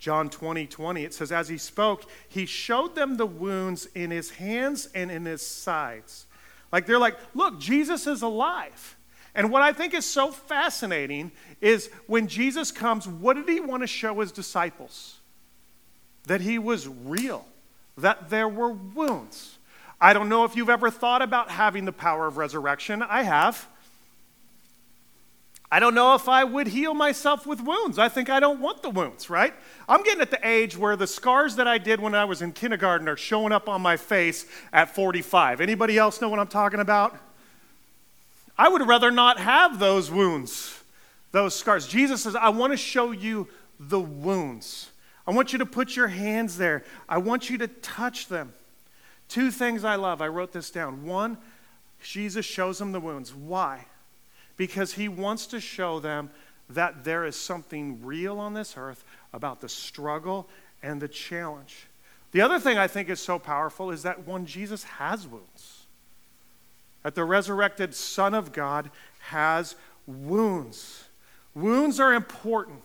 John 0.00 0.28
20, 0.28 0.66
20, 0.66 1.04
it 1.04 1.14
says, 1.14 1.30
As 1.30 1.48
he 1.48 1.58
spoke, 1.58 2.10
he 2.28 2.44
showed 2.44 2.96
them 2.96 3.16
the 3.16 3.26
wounds 3.26 3.86
in 3.94 4.10
his 4.10 4.30
hands 4.30 4.88
and 4.94 5.12
in 5.12 5.24
his 5.24 5.46
sides. 5.46 6.26
Like 6.72 6.86
they're 6.86 6.98
like, 6.98 7.16
Look, 7.34 7.60
Jesus 7.60 8.08
is 8.08 8.22
alive. 8.22 8.95
And 9.36 9.50
what 9.50 9.60
I 9.60 9.72
think 9.72 9.92
is 9.92 10.06
so 10.06 10.32
fascinating 10.32 11.30
is 11.60 11.90
when 12.06 12.26
Jesus 12.26 12.72
comes, 12.72 13.06
what 13.06 13.36
did 13.36 13.46
he 13.48 13.60
want 13.60 13.82
to 13.82 13.86
show 13.86 14.18
his 14.20 14.32
disciples? 14.32 15.18
That 16.24 16.40
he 16.40 16.58
was 16.58 16.88
real, 16.88 17.46
that 17.98 18.30
there 18.30 18.48
were 18.48 18.70
wounds. 18.70 19.58
I 20.00 20.14
don't 20.14 20.30
know 20.30 20.44
if 20.44 20.56
you've 20.56 20.70
ever 20.70 20.90
thought 20.90 21.20
about 21.20 21.50
having 21.50 21.84
the 21.84 21.92
power 21.92 22.26
of 22.26 22.38
resurrection. 22.38 23.02
I 23.02 23.22
have. 23.22 23.68
I 25.70 25.80
don't 25.80 25.94
know 25.94 26.14
if 26.14 26.28
I 26.28 26.42
would 26.44 26.68
heal 26.68 26.94
myself 26.94 27.46
with 27.46 27.60
wounds. 27.60 27.98
I 27.98 28.08
think 28.08 28.30
I 28.30 28.40
don't 28.40 28.60
want 28.60 28.82
the 28.82 28.90
wounds, 28.90 29.28
right? 29.28 29.52
I'm 29.86 30.02
getting 30.02 30.22
at 30.22 30.30
the 30.30 30.46
age 30.46 30.78
where 30.78 30.96
the 30.96 31.06
scars 31.06 31.56
that 31.56 31.68
I 31.68 31.76
did 31.76 32.00
when 32.00 32.14
I 32.14 32.24
was 32.24 32.40
in 32.40 32.52
kindergarten 32.52 33.06
are 33.08 33.16
showing 33.16 33.52
up 33.52 33.68
on 33.68 33.82
my 33.82 33.98
face 33.98 34.46
at 34.72 34.94
45. 34.94 35.60
Anybody 35.60 35.98
else 35.98 36.22
know 36.22 36.30
what 36.30 36.38
I'm 36.38 36.46
talking 36.46 36.80
about? 36.80 37.18
I 38.58 38.68
would 38.68 38.86
rather 38.86 39.10
not 39.10 39.38
have 39.38 39.78
those 39.78 40.10
wounds, 40.10 40.82
those 41.32 41.54
scars. 41.54 41.86
Jesus 41.86 42.22
says, 42.22 42.34
I 42.34 42.48
want 42.48 42.72
to 42.72 42.76
show 42.76 43.10
you 43.10 43.48
the 43.78 44.00
wounds. 44.00 44.90
I 45.26 45.32
want 45.32 45.52
you 45.52 45.58
to 45.58 45.66
put 45.66 45.96
your 45.96 46.08
hands 46.08 46.56
there. 46.56 46.84
I 47.08 47.18
want 47.18 47.50
you 47.50 47.58
to 47.58 47.68
touch 47.68 48.28
them. 48.28 48.52
Two 49.28 49.50
things 49.50 49.84
I 49.84 49.96
love. 49.96 50.22
I 50.22 50.28
wrote 50.28 50.52
this 50.52 50.70
down. 50.70 51.04
One, 51.04 51.36
Jesus 52.02 52.46
shows 52.46 52.78
them 52.78 52.92
the 52.92 53.00
wounds. 53.00 53.34
Why? 53.34 53.86
Because 54.56 54.94
he 54.94 55.08
wants 55.08 55.46
to 55.48 55.60
show 55.60 56.00
them 56.00 56.30
that 56.70 57.04
there 57.04 57.24
is 57.24 57.36
something 57.36 58.04
real 58.04 58.38
on 58.38 58.54
this 58.54 58.74
earth 58.76 59.04
about 59.32 59.60
the 59.60 59.68
struggle 59.68 60.48
and 60.82 61.00
the 61.00 61.08
challenge. 61.08 61.86
The 62.32 62.40
other 62.40 62.58
thing 62.58 62.78
I 62.78 62.86
think 62.86 63.08
is 63.08 63.20
so 63.20 63.38
powerful 63.38 63.90
is 63.90 64.04
that 64.04 64.26
one, 64.26 64.46
Jesus 64.46 64.84
has 64.84 65.26
wounds 65.26 65.75
that 67.06 67.14
the 67.14 67.24
resurrected 67.24 67.94
Son 67.94 68.34
of 68.34 68.52
God 68.52 68.90
has 69.20 69.76
wounds. 70.08 71.04
Wounds 71.54 72.00
are 72.00 72.12
important. 72.12 72.80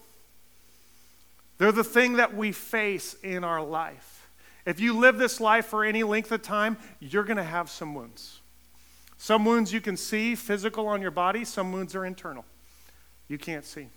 They're 1.57 1.71
the 1.71 1.83
thing 1.83 2.17
that 2.17 2.35
we 2.35 2.51
face 2.51 3.15
in 3.23 3.43
our 3.43 3.63
life. 3.63 4.29
If 4.63 4.79
you 4.79 4.95
live 4.95 5.17
this 5.17 5.41
life 5.41 5.65
for 5.65 5.83
any 5.83 6.03
length 6.03 6.31
of 6.31 6.43
time, 6.43 6.77
you're 6.99 7.23
going 7.23 7.37
to 7.37 7.43
have 7.43 7.67
some 7.67 7.95
wounds. 7.95 8.41
Some 9.17 9.43
wounds 9.43 9.73
you 9.73 9.81
can 9.81 9.97
see 9.97 10.35
physical 10.35 10.87
on 10.87 11.01
your 11.01 11.09
body, 11.09 11.43
some 11.43 11.71
wounds 11.71 11.95
are 11.95 12.05
internal. 12.05 12.45
You 13.27 13.39
can't 13.39 13.65
see. 13.65 13.87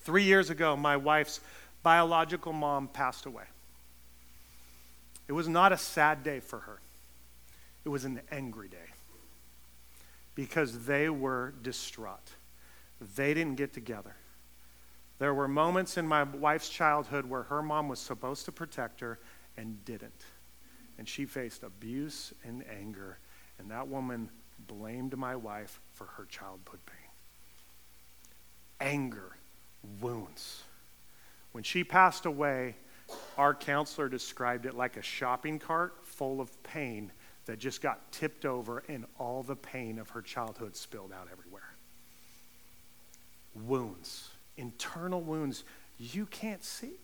Three 0.00 0.24
years 0.24 0.50
ago, 0.50 0.76
my 0.76 0.98
wife's 0.98 1.40
biological 1.82 2.52
mom 2.52 2.88
passed 2.88 3.24
away. 3.24 3.44
It 5.28 5.32
was 5.32 5.48
not 5.48 5.72
a 5.72 5.78
sad 5.78 6.22
day 6.22 6.40
for 6.40 6.58
her, 6.58 6.78
it 7.86 7.88
was 7.88 8.04
an 8.04 8.20
angry 8.30 8.68
day 8.68 8.93
because 10.34 10.86
they 10.86 11.08
were 11.08 11.54
distraught. 11.62 12.30
They 13.16 13.34
didn't 13.34 13.56
get 13.56 13.72
together. 13.72 14.16
There 15.18 15.34
were 15.34 15.48
moments 15.48 15.96
in 15.96 16.06
my 16.06 16.24
wife's 16.24 16.68
childhood 16.68 17.26
where 17.26 17.44
her 17.44 17.62
mom 17.62 17.88
was 17.88 18.00
supposed 18.00 18.44
to 18.46 18.52
protect 18.52 19.00
her 19.00 19.18
and 19.56 19.84
didn't. 19.84 20.24
And 20.98 21.08
she 21.08 21.24
faced 21.24 21.62
abuse 21.62 22.32
and 22.44 22.64
anger, 22.68 23.18
and 23.58 23.70
that 23.70 23.88
woman 23.88 24.28
blamed 24.66 25.16
my 25.16 25.36
wife 25.36 25.80
for 25.92 26.06
her 26.16 26.24
childhood 26.24 26.80
pain. 26.86 26.96
Anger, 28.80 29.36
wounds. 30.00 30.62
When 31.52 31.64
she 31.64 31.84
passed 31.84 32.26
away, 32.26 32.76
our 33.36 33.54
counselor 33.54 34.08
described 34.08 34.66
it 34.66 34.74
like 34.74 34.96
a 34.96 35.02
shopping 35.02 35.58
cart 35.58 35.94
full 36.02 36.40
of 36.40 36.62
pain 36.62 37.12
that 37.46 37.58
just 37.58 37.80
got 37.82 38.10
tipped 38.12 38.44
over 38.44 38.82
and 38.88 39.04
all 39.18 39.42
the 39.42 39.56
pain 39.56 39.98
of 39.98 40.10
her 40.10 40.22
childhood 40.22 40.76
spilled 40.76 41.12
out 41.12 41.28
everywhere. 41.30 41.74
Wounds, 43.54 44.30
internal 44.56 45.20
wounds 45.20 45.64
you 45.98 46.26
can't 46.26 46.64
see. 46.64 46.94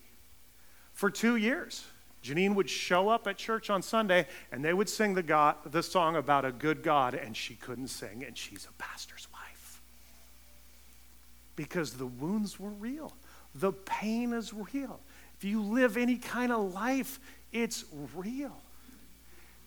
For 0.92 1.10
two 1.10 1.36
years, 1.36 1.84
Janine 2.22 2.54
would 2.54 2.68
show 2.68 3.08
up 3.08 3.26
at 3.26 3.36
church 3.36 3.70
on 3.70 3.82
Sunday 3.82 4.26
and 4.52 4.64
they 4.64 4.74
would 4.74 4.88
sing 4.88 5.14
the, 5.14 5.22
God, 5.22 5.56
the 5.66 5.82
song 5.82 6.16
about 6.16 6.44
a 6.44 6.52
good 6.52 6.82
God, 6.82 7.14
and 7.14 7.36
she 7.36 7.54
couldn't 7.54 7.88
sing, 7.88 8.24
and 8.26 8.36
she's 8.36 8.66
a 8.66 8.72
pastor's 8.82 9.28
wife. 9.32 9.80
Because 11.56 11.92
the 11.92 12.06
wounds 12.06 12.58
were 12.58 12.70
real, 12.70 13.12
the 13.54 13.72
pain 13.72 14.32
is 14.32 14.52
real. 14.52 15.00
If 15.38 15.44
you 15.44 15.62
live 15.62 15.96
any 15.96 16.16
kind 16.16 16.52
of 16.52 16.74
life, 16.74 17.18
it's 17.52 17.84
real. 18.14 18.56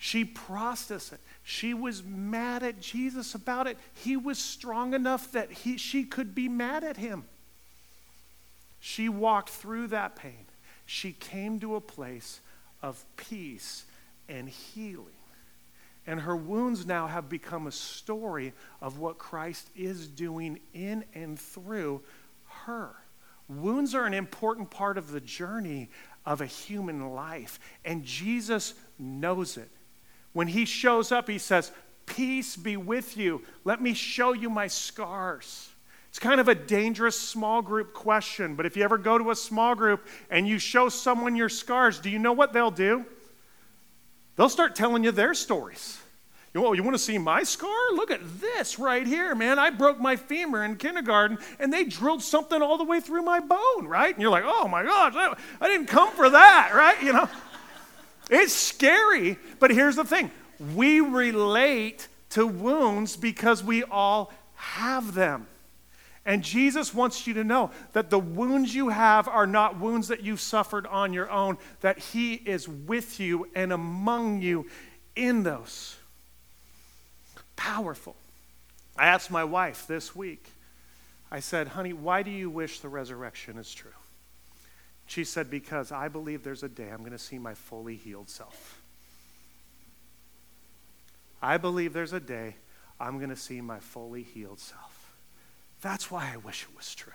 She 0.03 0.25
processed 0.25 1.13
it. 1.13 1.21
She 1.43 1.73
was 1.73 2.03
mad 2.03 2.61
at 2.61 2.81
Jesus 2.81 3.35
about 3.35 3.67
it. 3.67 3.77
He 3.93 4.17
was 4.17 4.37
strong 4.37 4.93
enough 4.93 5.31
that 5.31 5.49
he, 5.49 5.77
she 5.77 6.03
could 6.03 6.35
be 6.35 6.49
mad 6.49 6.83
at 6.83 6.97
him. 6.97 7.23
She 8.81 9.07
walked 9.07 9.47
through 9.47 9.87
that 9.87 10.17
pain. 10.17 10.45
She 10.85 11.13
came 11.13 11.57
to 11.61 11.77
a 11.77 11.81
place 11.81 12.41
of 12.81 13.01
peace 13.15 13.85
and 14.27 14.49
healing. 14.49 15.15
And 16.05 16.19
her 16.19 16.35
wounds 16.35 16.85
now 16.85 17.07
have 17.07 17.29
become 17.29 17.65
a 17.65 17.71
story 17.71 18.51
of 18.81 18.99
what 18.99 19.17
Christ 19.17 19.69
is 19.73 20.09
doing 20.09 20.59
in 20.73 21.05
and 21.13 21.39
through 21.39 22.01
her. 22.65 22.89
Wounds 23.47 23.95
are 23.95 24.05
an 24.05 24.13
important 24.13 24.69
part 24.69 24.97
of 24.97 25.11
the 25.11 25.21
journey 25.21 25.89
of 26.25 26.41
a 26.41 26.45
human 26.45 27.13
life, 27.13 27.57
and 27.85 28.03
Jesus 28.03 28.73
knows 28.99 29.55
it. 29.55 29.69
When 30.33 30.47
he 30.47 30.65
shows 30.65 31.11
up, 31.11 31.29
he 31.29 31.37
says, 31.37 31.71
Peace 32.05 32.55
be 32.55 32.75
with 32.75 33.15
you. 33.15 33.43
Let 33.63 33.81
me 33.81 33.93
show 33.93 34.33
you 34.33 34.49
my 34.49 34.67
scars. 34.67 35.69
It's 36.09 36.19
kind 36.19 36.39
of 36.39 36.47
a 36.47 36.55
dangerous 36.55 37.19
small 37.19 37.61
group 37.61 37.93
question, 37.93 38.55
but 38.55 38.65
if 38.67 38.77
you 38.77 38.83
ever 38.83 38.97
go 38.99 39.17
to 39.17 39.31
a 39.31 39.35
small 39.35 39.73
group 39.73 40.05
and 40.29 40.47
you 40.47 40.59
show 40.59 40.89
someone 40.89 41.35
your 41.35 41.49
scars, 41.49 41.99
do 41.99 42.09
you 42.09 42.19
know 42.19 42.33
what 42.33 42.53
they'll 42.53 42.69
do? 42.69 43.05
They'll 44.35 44.49
start 44.49 44.75
telling 44.75 45.03
you 45.03 45.11
their 45.11 45.33
stories. 45.33 45.99
You, 46.53 46.61
know, 46.61 46.73
you 46.73 46.83
want 46.83 46.93
to 46.93 46.99
see 46.99 47.17
my 47.17 47.41
scar? 47.41 47.91
Look 47.93 48.11
at 48.11 48.19
this 48.39 48.77
right 48.77 49.07
here, 49.07 49.33
man. 49.33 49.57
I 49.57 49.71
broke 49.71 49.99
my 49.99 50.15
femur 50.15 50.63
in 50.63 50.75
kindergarten 50.75 51.39
and 51.59 51.73
they 51.73 51.83
drilled 51.83 52.21
something 52.21 52.61
all 52.61 52.77
the 52.77 52.83
way 52.83 52.99
through 52.99 53.23
my 53.23 53.39
bone, 53.39 53.87
right? 53.87 54.13
And 54.13 54.21
you're 54.21 54.29
like, 54.29 54.43
oh 54.45 54.67
my 54.67 54.83
gosh, 54.83 55.13
I 55.15 55.67
didn't 55.67 55.87
come 55.87 56.11
for 56.11 56.29
that, 56.29 56.73
right? 56.75 57.01
You 57.01 57.13
know? 57.13 57.29
It's 58.29 58.53
scary, 58.53 59.37
but 59.59 59.71
here's 59.71 59.95
the 59.95 60.05
thing 60.05 60.31
we 60.75 60.99
relate 60.99 62.07
to 62.31 62.47
wounds 62.47 63.15
because 63.17 63.63
we 63.63 63.83
all 63.83 64.31
have 64.55 65.13
them. 65.13 65.47
And 66.25 66.41
Jesus 66.41 66.93
wants 66.93 67.27
you 67.27 67.33
to 67.33 67.43
know 67.43 67.71
that 67.91 68.09
the 68.09 68.19
wounds 68.19 68.73
you 68.73 68.89
have 68.89 69.27
are 69.27 69.45
not 69.45 69.79
wounds 69.79 70.07
that 70.07 70.23
you've 70.23 70.39
suffered 70.39 70.87
on 70.87 71.11
your 71.11 71.29
own, 71.29 71.57
that 71.81 71.99
He 71.99 72.33
is 72.33 72.67
with 72.67 73.19
you 73.19 73.49
and 73.55 73.73
among 73.73 74.41
you 74.41 74.67
in 75.15 75.43
those. 75.43 75.97
Powerful. 77.57 78.15
I 78.97 79.07
asked 79.07 79.31
my 79.31 79.43
wife 79.43 79.85
this 79.85 80.15
week, 80.15 80.45
I 81.29 81.39
said, 81.39 81.69
honey, 81.69 81.93
why 81.93 82.23
do 82.23 82.31
you 82.31 82.49
wish 82.49 82.79
the 82.79 82.89
resurrection 82.89 83.57
is 83.57 83.73
true? 83.73 83.91
She 85.05 85.23
said, 85.23 85.49
Because 85.49 85.91
I 85.91 86.07
believe 86.07 86.43
there's 86.43 86.63
a 86.63 86.69
day 86.69 86.89
I'm 86.89 86.99
going 86.99 87.11
to 87.11 87.17
see 87.17 87.37
my 87.37 87.53
fully 87.53 87.95
healed 87.95 88.29
self. 88.29 88.81
I 91.41 91.57
believe 91.57 91.93
there's 91.93 92.13
a 92.13 92.19
day 92.19 92.55
I'm 92.99 93.17
going 93.17 93.29
to 93.29 93.35
see 93.35 93.59
my 93.59 93.79
fully 93.79 94.23
healed 94.23 94.59
self. 94.59 95.13
That's 95.81 96.09
why 96.09 96.31
I 96.33 96.37
wish 96.37 96.63
it 96.63 96.75
was 96.77 96.95
true. 96.95 97.11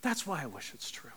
That's 0.00 0.26
why 0.26 0.42
I 0.42 0.46
wish 0.46 0.72
it's 0.74 0.90
true. 0.90 1.10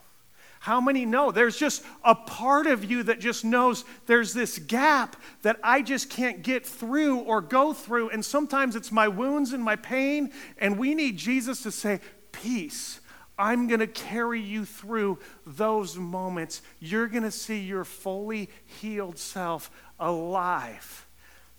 How 0.59 0.79
many 0.79 1.05
know? 1.05 1.31
There's 1.31 1.57
just 1.57 1.83
a 2.05 2.15
part 2.15 2.67
of 2.67 2.89
you 2.89 3.03
that 3.03 3.19
just 3.19 3.43
knows 3.43 3.83
there's 4.05 4.33
this 4.33 4.59
gap 4.59 5.17
that 5.41 5.59
I 5.61 5.81
just 5.81 6.09
can't 6.09 6.41
get 6.41 6.65
through 6.65 7.19
or 7.19 7.41
go 7.41 7.73
through. 7.73 8.09
And 8.09 8.23
sometimes 8.23 8.77
it's 8.77 8.91
my 8.91 9.09
wounds 9.09 9.51
and 9.51 9.61
my 9.61 9.75
pain. 9.75 10.31
And 10.57 10.77
we 10.77 10.95
need 10.95 11.17
Jesus 11.17 11.63
to 11.63 11.71
say, 11.71 11.99
Peace. 12.31 13.01
I'm 13.37 13.67
going 13.67 13.79
to 13.79 13.87
carry 13.87 14.39
you 14.39 14.65
through 14.65 15.19
those 15.45 15.97
moments. 15.97 16.61
You're 16.79 17.07
going 17.07 17.23
to 17.23 17.31
see 17.31 17.59
your 17.59 17.83
fully 17.83 18.49
healed 18.65 19.17
self 19.17 19.71
alive. 19.99 21.07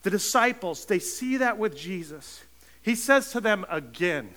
The 0.02 0.10
disciples, 0.10 0.84
they 0.84 0.98
see 0.98 1.38
that 1.38 1.58
with 1.58 1.76
Jesus. 1.76 2.44
He 2.82 2.94
says 2.94 3.32
to 3.32 3.40
them 3.40 3.66
again, 3.68 4.30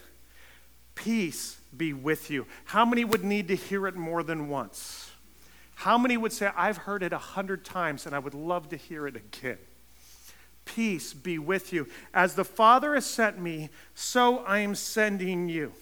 Peace 0.95 1.57
be 1.75 1.93
with 1.93 2.31
you. 2.31 2.47
How 2.65 2.85
many 2.85 3.05
would 3.05 3.23
need 3.23 3.49
to 3.49 3.55
hear 3.55 3.87
it 3.87 3.95
more 3.95 4.23
than 4.23 4.49
once? 4.49 5.11
How 5.75 5.97
many 5.97 6.17
would 6.17 6.33
say, 6.33 6.49
I've 6.55 6.77
heard 6.77 7.03
it 7.03 7.13
a 7.13 7.19
hundred 7.19 7.63
times 7.63 8.07
and 8.07 8.15
I 8.15 8.19
would 8.19 8.33
love 8.33 8.69
to 8.69 8.77
hear 8.77 9.05
it 9.05 9.15
again? 9.15 9.59
Peace 10.65 11.13
be 11.13 11.37
with 11.37 11.71
you. 11.71 11.87
As 12.13 12.33
the 12.33 12.43
Father 12.43 12.95
has 12.95 13.05
sent 13.05 13.39
me, 13.39 13.69
so 13.93 14.39
I 14.39 14.59
am 14.59 14.73
sending 14.73 15.49
you. 15.49 15.73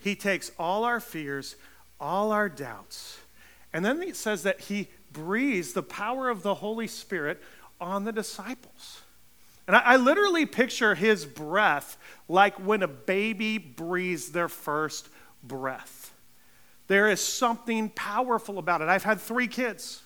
He 0.00 0.16
takes 0.16 0.50
all 0.58 0.84
our 0.84 1.00
fears, 1.00 1.56
all 2.00 2.32
our 2.32 2.48
doubts, 2.48 3.18
and 3.72 3.84
then 3.84 4.02
it 4.02 4.16
says 4.16 4.42
that 4.42 4.60
He 4.62 4.88
breathes 5.12 5.72
the 5.72 5.82
power 5.82 6.28
of 6.28 6.42
the 6.42 6.56
Holy 6.56 6.86
Spirit 6.86 7.40
on 7.80 8.04
the 8.04 8.12
disciples. 8.12 9.02
And 9.66 9.76
I, 9.76 9.80
I, 9.80 9.96
literally 9.96 10.46
picture 10.46 10.94
his 10.94 11.24
breath 11.24 11.96
like 12.28 12.56
when 12.56 12.82
a 12.82 12.88
baby 12.88 13.58
breathes 13.58 14.32
their 14.32 14.48
first 14.48 15.08
breath. 15.42 16.12
There 16.88 17.08
is 17.08 17.20
something 17.20 17.88
powerful 17.90 18.58
about 18.58 18.82
it. 18.82 18.88
I've 18.88 19.04
had 19.04 19.20
three 19.20 19.46
kids. 19.46 20.02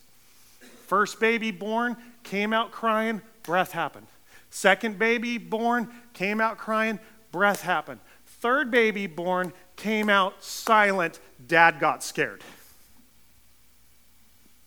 First 0.87 1.19
baby 1.19 1.51
born, 1.51 1.97
came 2.25 2.53
out 2.53 2.73
crying, 2.73 3.23
breath 3.43 3.73
happened. 3.73 4.07
Second 4.51 4.99
baby 4.99 5.39
born, 5.39 5.89
came 6.13 6.41
out 6.41 6.59
crying, 6.59 6.99
breath 7.33 7.63
happened. 7.63 8.01
Third 8.45 8.71
baby 8.71 9.07
born, 9.07 9.55
came 9.75 10.11
out 10.11 10.45
silent, 10.45 11.19
dad 11.47 11.81
got 11.81 12.05
scared. 12.05 12.45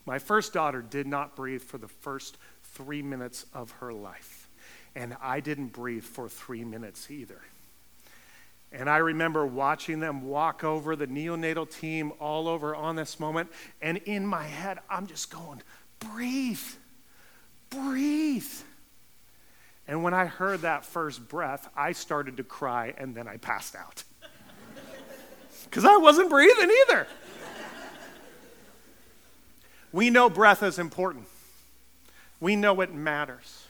My 0.04 0.18
first 0.18 0.52
daughter 0.52 0.82
did 0.82 1.06
not 1.06 1.36
breathe 1.36 1.62
for 1.62 1.78
the 1.78 1.88
first 1.88 2.40
three 2.64 3.04
minutes 3.04 3.46
of 3.54 3.70
her 3.74 3.94
life 3.94 4.50
and 4.96 5.16
I 5.22 5.42
didn't 5.42 5.74
breathe 5.74 6.04
for 6.04 6.28
three 6.28 6.64
minutes 6.64 7.12
either. 7.12 7.40
And 8.72 8.90
I 8.90 8.98
remember 8.98 9.46
watching 9.46 10.00
them 10.00 10.24
walk 10.24 10.64
over 10.64 10.96
the 10.96 11.06
neonatal 11.06 11.70
team 11.70 12.14
all 12.20 12.48
over 12.48 12.76
on 12.76 12.96
this 12.96 13.20
moment. 13.20 13.52
And 13.80 14.00
in 14.00 14.26
my 14.26 14.46
head, 14.46 14.80
I'm 14.90 15.06
just 15.06 15.30
going, 15.30 15.62
breathe, 16.00 16.58
breathe. 17.70 18.50
And 19.88 20.04
when 20.04 20.14
I 20.14 20.26
heard 20.26 20.62
that 20.62 20.86
first 20.86 21.28
breath, 21.30 21.70
I 21.76 21.94
started 21.94 22.38
to 22.38 22.44
cry 22.44 22.94
and 22.98 23.16
then 23.16 23.28
I 23.28 23.38
passed 23.38 23.76
out. 23.76 24.04
Because 25.64 25.84
I 25.84 25.98
wasn't 25.98 26.30
breathing 26.30 26.70
either. 26.88 27.08
we 29.92 30.10
know 30.10 30.30
breath 30.30 30.64
is 30.64 30.80
important, 30.80 31.26
we 32.40 32.56
know 32.56 32.80
it 32.80 32.94
matters. 32.94 33.66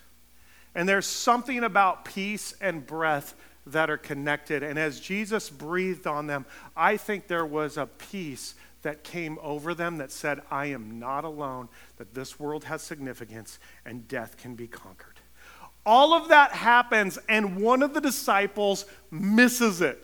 And 0.76 0.88
there's 0.88 1.08
something 1.08 1.63
about 1.63 2.06
peace 2.06 2.54
and 2.62 2.86
breath 2.86 3.34
that 3.65 3.89
are 3.89 3.98
connected. 3.98 4.62
And 4.62 4.78
as 4.78 5.00
Jesus 5.00 5.50
breathed 5.50 6.06
on 6.06 6.28
them, 6.28 6.46
I 6.76 6.98
think 6.98 7.28
there 7.28 7.46
was 7.46 7.78
a 7.78 7.88
peace 7.88 8.54
that 8.84 9.04
came 9.04 9.39
over 9.41 9.74
them 9.74 9.98
that 9.98 10.12
said, 10.12 10.41
I 10.52 10.68
am 10.68 11.00
not 11.00 11.26
alone, 11.26 11.68
that 11.98 12.13
this 12.13 12.39
world 12.39 12.65
has 12.65 12.82
significance 12.82 13.60
and 13.86 14.08
death 14.08 14.38
can 14.38 14.56
be 14.56 14.68
conquered. 14.68 15.16
All 15.88 16.13
of 16.13 16.28
that 16.28 16.52
happens, 16.52 17.17
and 17.28 17.58
one 17.58 17.82
of 17.82 17.95
the 17.95 18.02
disciples 18.02 18.86
misses 19.10 19.82
it. 19.82 20.04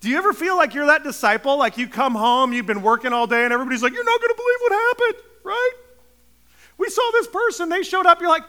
Do 0.00 0.08
you 0.08 0.16
ever 0.16 0.32
feel 0.32 0.56
like 0.56 0.72
you're 0.72 0.86
that 0.86 1.02
disciple? 1.04 1.58
Like 1.58 1.76
you 1.76 1.88
come 1.88 2.14
home, 2.14 2.52
you've 2.52 2.66
been 2.66 2.82
working 2.82 3.12
all 3.12 3.26
day, 3.26 3.44
and 3.44 3.52
everybody's 3.52 3.82
like, 3.82 3.92
You're 3.92 4.04
not 4.04 4.20
going 4.20 4.30
to 4.30 4.36
believe 4.36 4.58
what 4.60 4.72
happened, 4.72 5.24
right? 5.42 5.72
We 6.78 6.88
saw 6.88 7.02
this 7.12 7.26
person, 7.26 7.68
they 7.68 7.82
showed 7.82 8.06
up, 8.06 8.20
you're 8.20 8.30
like, 8.30 8.44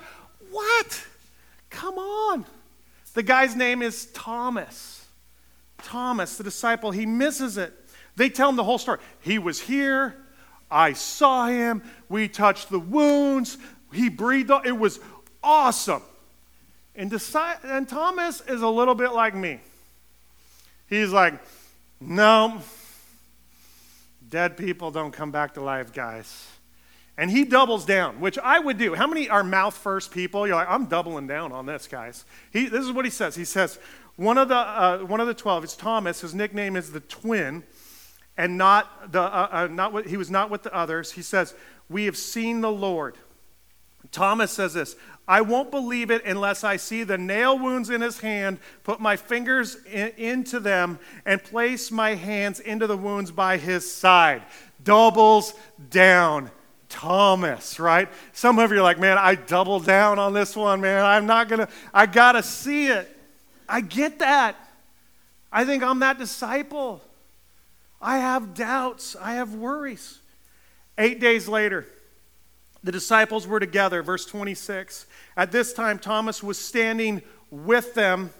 what? 0.51 1.05
Come 1.69 1.97
on. 1.97 2.45
The 3.13 3.23
guy's 3.23 3.55
name 3.55 3.81
is 3.81 4.05
Thomas. 4.07 5.05
Thomas, 5.79 6.37
the 6.37 6.43
disciple, 6.43 6.91
he 6.91 7.05
misses 7.05 7.57
it. 7.57 7.73
They 8.15 8.29
tell 8.29 8.49
him 8.49 8.55
the 8.55 8.63
whole 8.63 8.77
story. 8.77 8.99
He 9.19 9.39
was 9.39 9.59
here. 9.59 10.15
I 10.69 10.93
saw 10.93 11.47
him. 11.47 11.83
We 12.09 12.27
touched 12.27 12.69
the 12.69 12.79
wounds. 12.79 13.57
He 13.91 14.09
breathed. 14.09 14.51
It 14.65 14.77
was 14.77 14.99
awesome. 15.43 16.01
And, 16.95 17.11
and 17.63 17.89
Thomas 17.89 18.41
is 18.47 18.61
a 18.61 18.67
little 18.67 18.95
bit 18.95 19.13
like 19.13 19.35
me. 19.35 19.59
He's 20.87 21.11
like, 21.11 21.33
no, 21.99 22.61
dead 24.29 24.57
people 24.57 24.91
don't 24.91 25.11
come 25.11 25.31
back 25.31 25.55
to 25.55 25.61
life, 25.61 25.93
guys. 25.93 26.47
And 27.17 27.29
he 27.29 27.45
doubles 27.45 27.85
down, 27.85 28.19
which 28.19 28.39
I 28.39 28.59
would 28.59 28.77
do. 28.77 28.95
How 28.95 29.05
many 29.05 29.29
are 29.29 29.43
mouth 29.43 29.75
first 29.75 30.11
people? 30.11 30.47
You're 30.47 30.55
like, 30.55 30.69
I'm 30.69 30.85
doubling 30.85 31.27
down 31.27 31.51
on 31.51 31.65
this, 31.65 31.87
guys. 31.87 32.25
He, 32.51 32.67
this 32.67 32.83
is 32.83 32.91
what 32.91 33.05
he 33.05 33.11
says. 33.11 33.35
He 33.35 33.45
says, 33.45 33.77
one 34.15 34.37
of 34.37 34.49
the, 34.49 34.55
uh, 34.55 34.99
one 34.99 35.19
of 35.19 35.27
the 35.27 35.33
12, 35.33 35.63
it's 35.63 35.75
Thomas. 35.75 36.21
His 36.21 36.33
nickname 36.33 36.75
is 36.75 36.91
the 36.91 36.99
twin, 36.99 37.63
and 38.37 38.57
not 38.57 39.11
the, 39.11 39.21
uh, 39.21 39.47
uh, 39.51 39.67
not 39.67 39.93
what, 39.93 40.07
he 40.07 40.17
was 40.17 40.29
not 40.29 40.49
with 40.49 40.63
the 40.63 40.73
others. 40.73 41.11
He 41.11 41.21
says, 41.21 41.53
We 41.89 42.05
have 42.05 42.17
seen 42.17 42.61
the 42.61 42.71
Lord. 42.71 43.17
Thomas 44.11 44.51
says 44.51 44.73
this 44.73 44.95
I 45.27 45.41
won't 45.41 45.71
believe 45.71 46.11
it 46.11 46.25
unless 46.25 46.63
I 46.63 46.75
see 46.75 47.03
the 47.03 47.17
nail 47.17 47.57
wounds 47.57 47.89
in 47.89 48.01
his 48.01 48.19
hand, 48.19 48.59
put 48.83 48.99
my 48.99 49.15
fingers 49.15 49.77
in, 49.85 50.09
into 50.17 50.59
them, 50.59 50.99
and 51.25 51.41
place 51.41 51.91
my 51.91 52.15
hands 52.15 52.59
into 52.59 52.87
the 52.87 52.97
wounds 52.97 53.31
by 53.31 53.57
his 53.57 53.89
side. 53.89 54.43
Doubles 54.83 55.53
down 55.89 56.51
Thomas, 56.89 57.79
right? 57.79 58.09
Some 58.33 58.59
of 58.59 58.71
you 58.71 58.79
are 58.79 58.83
like, 58.83 58.99
man, 58.99 59.17
I 59.17 59.35
double 59.35 59.79
down 59.79 60.19
on 60.19 60.33
this 60.33 60.55
one, 60.55 60.81
man. 60.81 61.05
I'm 61.05 61.25
not 61.25 61.47
going 61.47 61.65
to, 61.65 61.69
I 61.93 62.05
got 62.05 62.33
to 62.33 62.43
see 62.43 62.87
it. 62.87 63.09
I 63.67 63.79
get 63.79 64.19
that. 64.19 64.57
I 65.51 65.63
think 65.63 65.83
I'm 65.83 65.99
that 65.99 66.17
disciple. 66.17 67.01
I 68.01 68.17
have 68.17 68.53
doubts, 68.53 69.15
I 69.15 69.35
have 69.35 69.55
worries. 69.55 70.19
Eight 70.97 71.21
days 71.21 71.47
later, 71.47 71.87
the 72.83 72.91
disciples 72.91 73.47
were 73.47 73.59
together, 73.59 74.03
verse 74.03 74.25
26. 74.25 75.05
At 75.37 75.51
this 75.51 75.73
time, 75.73 75.99
Thomas 75.99 76.43
was 76.43 76.57
standing 76.57 77.21
with 77.49 77.93
them. 77.93 78.31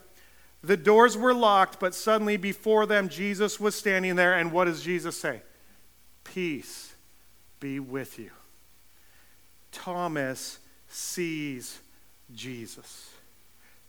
The 0.62 0.78
doors 0.78 1.18
were 1.18 1.34
locked, 1.34 1.80
but 1.80 1.96
suddenly 1.96 2.38
before 2.38 2.86
them, 2.86 3.10
Jesus 3.10 3.60
was 3.60 3.76
standing 3.76 4.16
there. 4.16 4.34
And 4.34 4.52
what 4.52 4.66
does 4.66 4.84
Jesus 4.84 5.18
say? 5.18 5.42
Peace 6.24 6.94
be 7.60 7.80
with 7.80 8.20
you. 8.20 8.32
Thomas 9.72 10.60
sees 10.90 11.80
Jesus. 12.34 13.12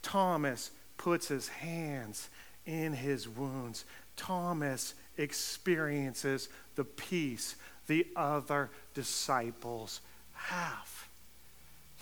Thomas 0.02 0.70
puts 0.96 1.28
his 1.28 1.48
hands 1.48 2.28
in 2.66 2.92
his 2.92 3.28
wounds. 3.28 3.84
Thomas 4.16 4.94
experiences 5.16 6.48
the 6.76 6.84
peace 6.84 7.56
the 7.86 8.06
other 8.16 8.70
disciples 8.94 10.00
have. 10.44 11.08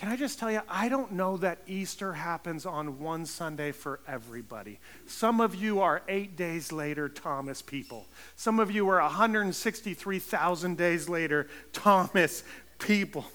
Can 0.03 0.11
I 0.11 0.17
just 0.17 0.41
tell 0.41 0.51
you, 0.51 0.63
I 0.69 0.89
don't 0.89 1.13
know 1.13 1.37
that 1.37 1.59
Easter 1.69 2.13
happens 2.13 2.67
on 2.67 2.99
one 2.99 3.25
Sunday 3.25 3.71
for 3.71 4.01
everybody. 4.09 4.81
Some 5.07 5.41
of 5.41 5.55
you 5.55 5.81
are 5.81 6.03
eight 6.09 6.37
days 6.37 6.73
later 6.73 7.09
Thomas 7.09 7.63
people. 7.63 8.07
Some 8.35 8.59
of 8.59 8.73
you 8.73 8.89
are 8.89 9.01
163,000 9.01 10.77
days 10.77 11.09
later 11.09 11.47
Thomas 11.73 12.43
people. 12.81 13.27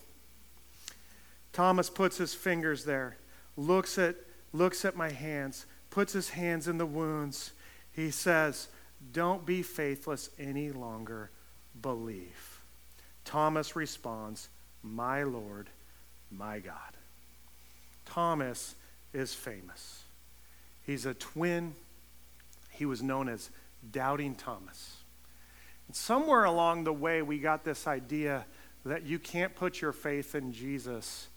Thomas 1.54 1.89
puts 1.89 2.17
his 2.17 2.34
fingers 2.34 2.84
there, 2.84 3.15
looks 3.56 3.98
at, 3.98 4.17
looks 4.52 4.84
at 4.84 4.98
my 4.98 5.10
hands, 5.10 5.65
puts 5.89 6.12
his 6.12 6.32
hands 6.32 6.67
in 6.67 6.78
the 6.78 6.86
wounds. 6.86 7.52
He 7.93 8.12
says, 8.12 8.67
Don't 9.13 9.46
be 9.46 9.62
faithless 9.62 10.32
any 10.38 10.72
longer, 10.72 11.32
believe. 11.82 12.60
Thomas 13.24 13.76
responds, 13.76 14.50
My 14.83 15.23
Lord, 15.23 15.67
my 16.31 16.59
God. 16.59 16.75
Thomas 18.05 18.75
is 19.13 19.33
famous. 19.33 20.03
He's 20.85 21.05
a 21.05 21.13
twin. 21.13 21.75
He 22.71 22.85
was 22.85 23.01
known 23.03 23.29
as 23.29 23.49
Doubting 23.91 24.35
Thomas. 24.35 24.97
And 25.87 25.95
somewhere 25.95 26.45
along 26.45 26.83
the 26.83 26.93
way, 26.93 27.21
we 27.21 27.39
got 27.39 27.63
this 27.63 27.87
idea 27.87 28.45
that 28.85 29.03
you 29.05 29.19
can't 29.19 29.55
put 29.55 29.81
your 29.81 29.91
faith 29.91 30.35
in 30.35 30.53
Jesus 30.53 31.27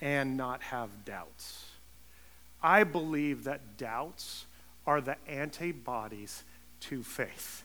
and 0.00 0.36
not 0.36 0.62
have 0.62 1.04
doubts. 1.04 1.64
I 2.62 2.84
believe 2.84 3.44
that 3.44 3.76
doubts 3.76 4.46
are 4.86 5.00
the 5.00 5.16
antibodies 5.28 6.42
to 6.80 7.02
faith. 7.02 7.62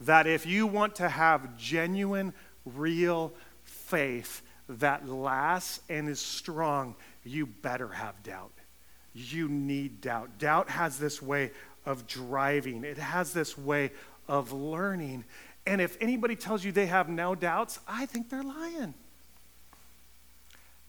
That 0.00 0.26
if 0.26 0.46
you 0.46 0.66
want 0.66 0.96
to 0.96 1.08
have 1.08 1.56
genuine, 1.58 2.32
real 2.64 3.32
faith 3.92 4.40
that 4.68 5.06
lasts 5.06 5.80
and 5.90 6.08
is 6.08 6.18
strong, 6.18 6.94
you 7.24 7.44
better 7.44 7.88
have 7.88 8.22
doubt. 8.22 8.52
You 9.14 9.48
need 9.48 10.00
doubt. 10.00 10.38
Doubt 10.38 10.70
has 10.70 10.98
this 10.98 11.20
way 11.20 11.50
of 11.84 12.06
driving, 12.06 12.84
it 12.84 12.96
has 12.96 13.32
this 13.32 13.58
way 13.58 13.90
of 14.28 14.50
learning. 14.50 15.24
And 15.66 15.80
if 15.80 15.98
anybody 16.00 16.36
tells 16.36 16.64
you 16.64 16.72
they 16.72 16.86
have 16.86 17.08
no 17.08 17.34
doubts, 17.34 17.78
I 17.86 18.06
think 18.06 18.30
they're 18.30 18.42
lying. 18.42 18.94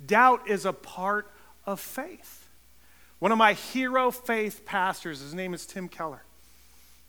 Doubt 0.06 0.50
is 0.50 0.66
a 0.66 0.74
part 0.74 1.30
of 1.66 1.80
faith. 1.80 2.48
One 3.20 3.34
of 3.34 3.38
my 3.38 3.54
hero 3.54 4.12
faith 4.12 4.66
pastors, 4.66 5.20
his 5.20 5.34
name 5.34 5.54
is 5.54 5.66
Tim 5.66 5.90
Keller, 5.90 6.24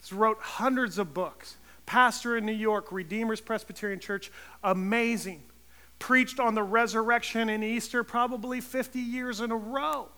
he's 0.01 0.13
wrote 0.13 0.39
hundreds 0.41 0.99
of 0.99 1.15
books. 1.15 1.57
Pastor 1.87 2.37
in 2.37 2.47
New 2.47 2.53
York, 2.53 2.91
Redeemer's 2.91 3.43
Presbyterian 3.43 4.01
Church, 4.01 4.33
amazing. 4.63 5.43
Preached 5.99 6.39
on 6.39 6.55
the 6.55 6.63
resurrection 6.63 7.49
and 7.49 7.65
Easter 7.65 8.05
probably 8.05 8.61
50 8.61 8.99
years 8.99 9.41
in 9.41 9.51
a 9.51 9.57
row. 9.57 10.09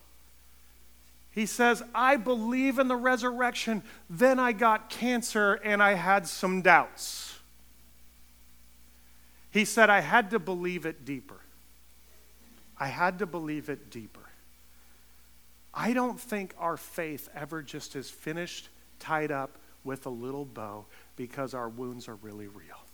He 1.31 1.45
says, 1.45 1.83
I 1.95 2.17
believe 2.17 2.79
in 2.79 2.89
the 2.89 2.97
resurrection. 2.97 3.83
Then 4.09 4.41
I 4.41 4.53
got 4.53 4.89
cancer 4.89 5.55
and 5.55 5.83
I 5.83 5.93
had 5.93 6.27
some 6.27 6.62
doubts. 6.62 7.39
He 9.51 9.67
said, 9.67 9.91
I 9.91 10.01
had 10.01 10.31
to 10.31 10.39
believe 10.39 10.87
it 10.87 11.05
deeper. 11.05 11.41
I 12.79 12.89
had 12.89 13.19
to 13.19 13.27
believe 13.27 13.69
it 13.69 13.91
deeper. 13.91 14.21
I 15.75 15.93
don't 15.93 16.19
think 16.19 16.55
our 16.59 16.79
faith 16.79 17.29
ever 17.35 17.62
just 17.62 17.97
is 17.97 18.09
finished, 18.09 18.71
tied 18.99 19.31
up 19.31 19.59
with 19.85 20.07
a 20.07 20.11
little 20.11 20.47
bow 20.47 20.87
because 21.17 21.53
our 21.53 21.69
wounds 21.69 22.09
are 22.09 22.17
really 22.17 22.49
real. 22.49 22.86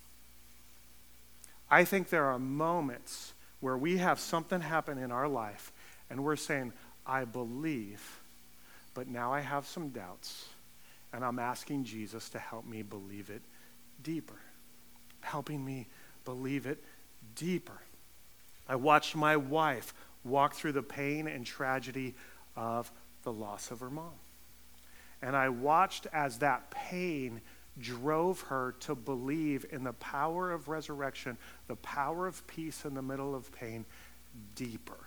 I 1.73 1.85
think 1.85 2.11
there 2.11 2.27
are 2.27 2.39
moments 2.39 3.33
where 3.61 3.79
we 3.79 3.97
have 3.97 4.21
something 4.21 4.61
happen 4.61 4.99
in 4.99 5.11
our 5.11 5.27
life 5.27 5.73
and 6.11 6.23
we're 6.23 6.37
saying, 6.37 6.75
I 7.07 7.25
believe, 7.25 8.21
but 8.93 9.09
now 9.09 9.33
I 9.33 9.41
have 9.41 9.67
some 9.67 9.89
doubts, 9.89 10.45
and 11.15 11.25
I'm 11.25 11.39
asking 11.39 11.85
Jesus 11.85 12.29
to 12.29 12.39
help 12.39 12.67
me 12.67 12.83
believe 12.83 13.31
it 13.31 13.41
deeper, 14.03 14.39
helping 15.23 15.65
me 15.65 15.87
believe 16.27 16.67
it 16.67 16.85
deeper. 17.37 17.81
I 18.69 18.77
watched 18.77 19.17
my 19.17 19.39
wife 19.39 19.95
walk 20.25 20.53
through 20.53 20.73
the 20.73 20.83
pain 20.83 21.27
and 21.27 21.47
tragedy 21.47 22.15
of 22.55 22.93
the 23.23 23.33
loss 23.33 23.71
of 23.71 23.81
her 23.81 23.91
mom. 23.91 24.13
And 25.23 25.35
I 25.35 25.49
watched 25.49 26.07
as 26.13 26.41
that 26.41 26.71
pain 26.71 27.41
drove 27.81 28.41
her 28.43 28.75
to 28.81 28.95
believe 28.95 29.65
in 29.71 29.85
the 29.85 29.95
power 29.95 30.53
of 30.53 30.69
resurrection, 30.69 31.39
the 31.69 31.77
power 31.77 32.27
of 32.27 32.47
peace 32.47 32.85
in 32.85 32.95
the 32.95 33.03
middle 33.03 33.35
of 33.35 33.51
pain, 33.53 33.85
deeper. 34.55 34.99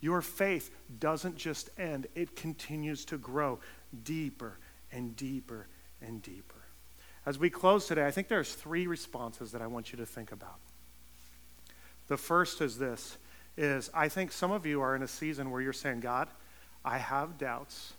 Your 0.00 0.20
faith 0.22 0.70
doesn't 1.00 1.36
just 1.36 1.70
end, 1.78 2.06
it 2.14 2.36
continues 2.36 3.04
to 3.06 3.18
grow 3.18 3.60
deeper 4.04 4.58
and 4.92 5.16
deeper 5.16 5.66
and 6.02 6.22
deeper. 6.22 6.54
As 7.24 7.38
we 7.38 7.50
close 7.50 7.88
today, 7.88 8.06
I 8.06 8.10
think 8.10 8.28
there's 8.28 8.54
three 8.54 8.86
responses 8.86 9.52
that 9.52 9.62
I 9.62 9.66
want 9.66 9.92
you 9.92 9.98
to 9.98 10.06
think 10.06 10.32
about. 10.32 10.58
The 12.08 12.16
first 12.16 12.60
is 12.60 12.78
this 12.78 13.18
is 13.56 13.90
I 13.94 14.08
think 14.08 14.32
some 14.32 14.52
of 14.52 14.66
you 14.66 14.80
are 14.82 14.94
in 14.94 15.02
a 15.02 15.08
season 15.08 15.50
where 15.50 15.60
you're 15.60 15.72
saying, 15.72 16.00
God, 16.00 16.28
I 16.84 16.98
have 16.98 17.38
doubts, 17.38 17.94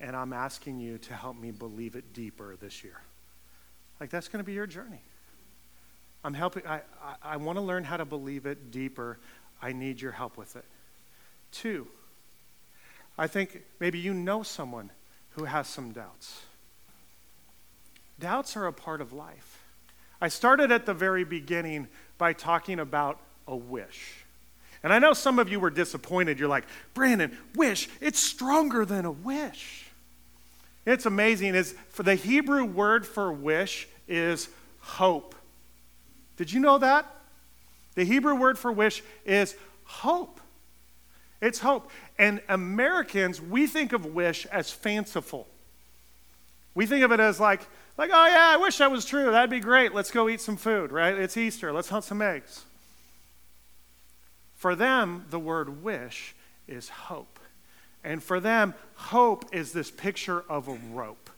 and 0.00 0.14
I'm 0.14 0.32
asking 0.32 0.80
you 0.80 0.98
to 0.98 1.14
help 1.14 1.38
me 1.38 1.50
believe 1.50 1.96
it 1.96 2.12
deeper 2.12 2.56
this 2.60 2.84
year. 2.84 3.00
Like 4.00 4.10
that's 4.10 4.28
going 4.28 4.42
to 4.42 4.46
be 4.46 4.52
your 4.52 4.66
journey. 4.66 5.00
I'm 6.24 6.34
helping, 6.34 6.66
I, 6.66 6.80
I, 7.02 7.14
I 7.34 7.36
want 7.36 7.58
to 7.58 7.62
learn 7.62 7.84
how 7.84 7.96
to 7.96 8.04
believe 8.04 8.46
it 8.46 8.70
deeper. 8.70 9.18
I 9.62 9.72
need 9.72 10.00
your 10.00 10.12
help 10.12 10.36
with 10.36 10.56
it. 10.56 10.64
Two, 11.52 11.86
I 13.16 13.26
think 13.26 13.62
maybe 13.80 13.98
you 13.98 14.14
know 14.14 14.42
someone 14.42 14.90
who 15.30 15.44
has 15.44 15.66
some 15.66 15.92
doubts. 15.92 16.42
Doubts 18.20 18.56
are 18.56 18.66
a 18.66 18.72
part 18.72 19.00
of 19.00 19.12
life. 19.12 19.62
I 20.20 20.28
started 20.28 20.72
at 20.72 20.86
the 20.86 20.94
very 20.94 21.24
beginning 21.24 21.88
by 22.18 22.32
talking 22.32 22.80
about 22.80 23.20
a 23.46 23.56
wish. 23.56 24.24
And 24.82 24.92
I 24.92 24.98
know 24.98 25.12
some 25.12 25.38
of 25.38 25.48
you 25.48 25.58
were 25.60 25.70
disappointed. 25.70 26.38
You're 26.38 26.48
like, 26.48 26.64
Brandon, 26.94 27.36
wish, 27.54 27.88
it's 28.00 28.18
stronger 28.18 28.84
than 28.84 29.04
a 29.04 29.10
wish. 29.10 29.87
It's 30.88 31.04
amazing 31.04 31.54
is 31.54 31.74
for 31.90 32.02
the 32.02 32.14
Hebrew 32.14 32.64
word 32.64 33.06
for 33.06 33.30
wish 33.30 33.86
is 34.08 34.48
hope. 34.80 35.34
Did 36.38 36.50
you 36.50 36.60
know 36.60 36.78
that? 36.78 37.04
The 37.94 38.04
Hebrew 38.04 38.34
word 38.34 38.58
for 38.58 38.72
wish 38.72 39.02
is 39.26 39.54
hope. 39.84 40.40
It's 41.42 41.58
hope. 41.58 41.90
And 42.18 42.40
Americans, 42.48 43.38
we 43.38 43.66
think 43.66 43.92
of 43.92 44.06
wish 44.06 44.46
as 44.46 44.70
fanciful. 44.70 45.46
We 46.74 46.86
think 46.86 47.04
of 47.04 47.12
it 47.12 47.20
as 47.20 47.38
like, 47.38 47.60
like, 47.98 48.08
oh 48.10 48.26
yeah, 48.26 48.48
I 48.48 48.56
wish 48.56 48.78
that 48.78 48.90
was 48.90 49.04
true. 49.04 49.30
That'd 49.30 49.50
be 49.50 49.60
great. 49.60 49.92
Let's 49.92 50.10
go 50.10 50.26
eat 50.26 50.40
some 50.40 50.56
food, 50.56 50.90
right? 50.90 51.18
It's 51.18 51.36
Easter. 51.36 51.70
Let's 51.70 51.90
hunt 51.90 52.04
some 52.04 52.22
eggs. 52.22 52.64
For 54.54 54.74
them, 54.74 55.26
the 55.28 55.38
word 55.38 55.82
wish 55.82 56.34
is 56.66 56.88
hope. 56.88 57.38
And 58.04 58.22
for 58.22 58.40
them, 58.40 58.74
hope 58.94 59.54
is 59.54 59.72
this 59.72 59.90
picture 59.90 60.44
of 60.48 60.68
a 60.68 60.78
rope. 60.92 61.30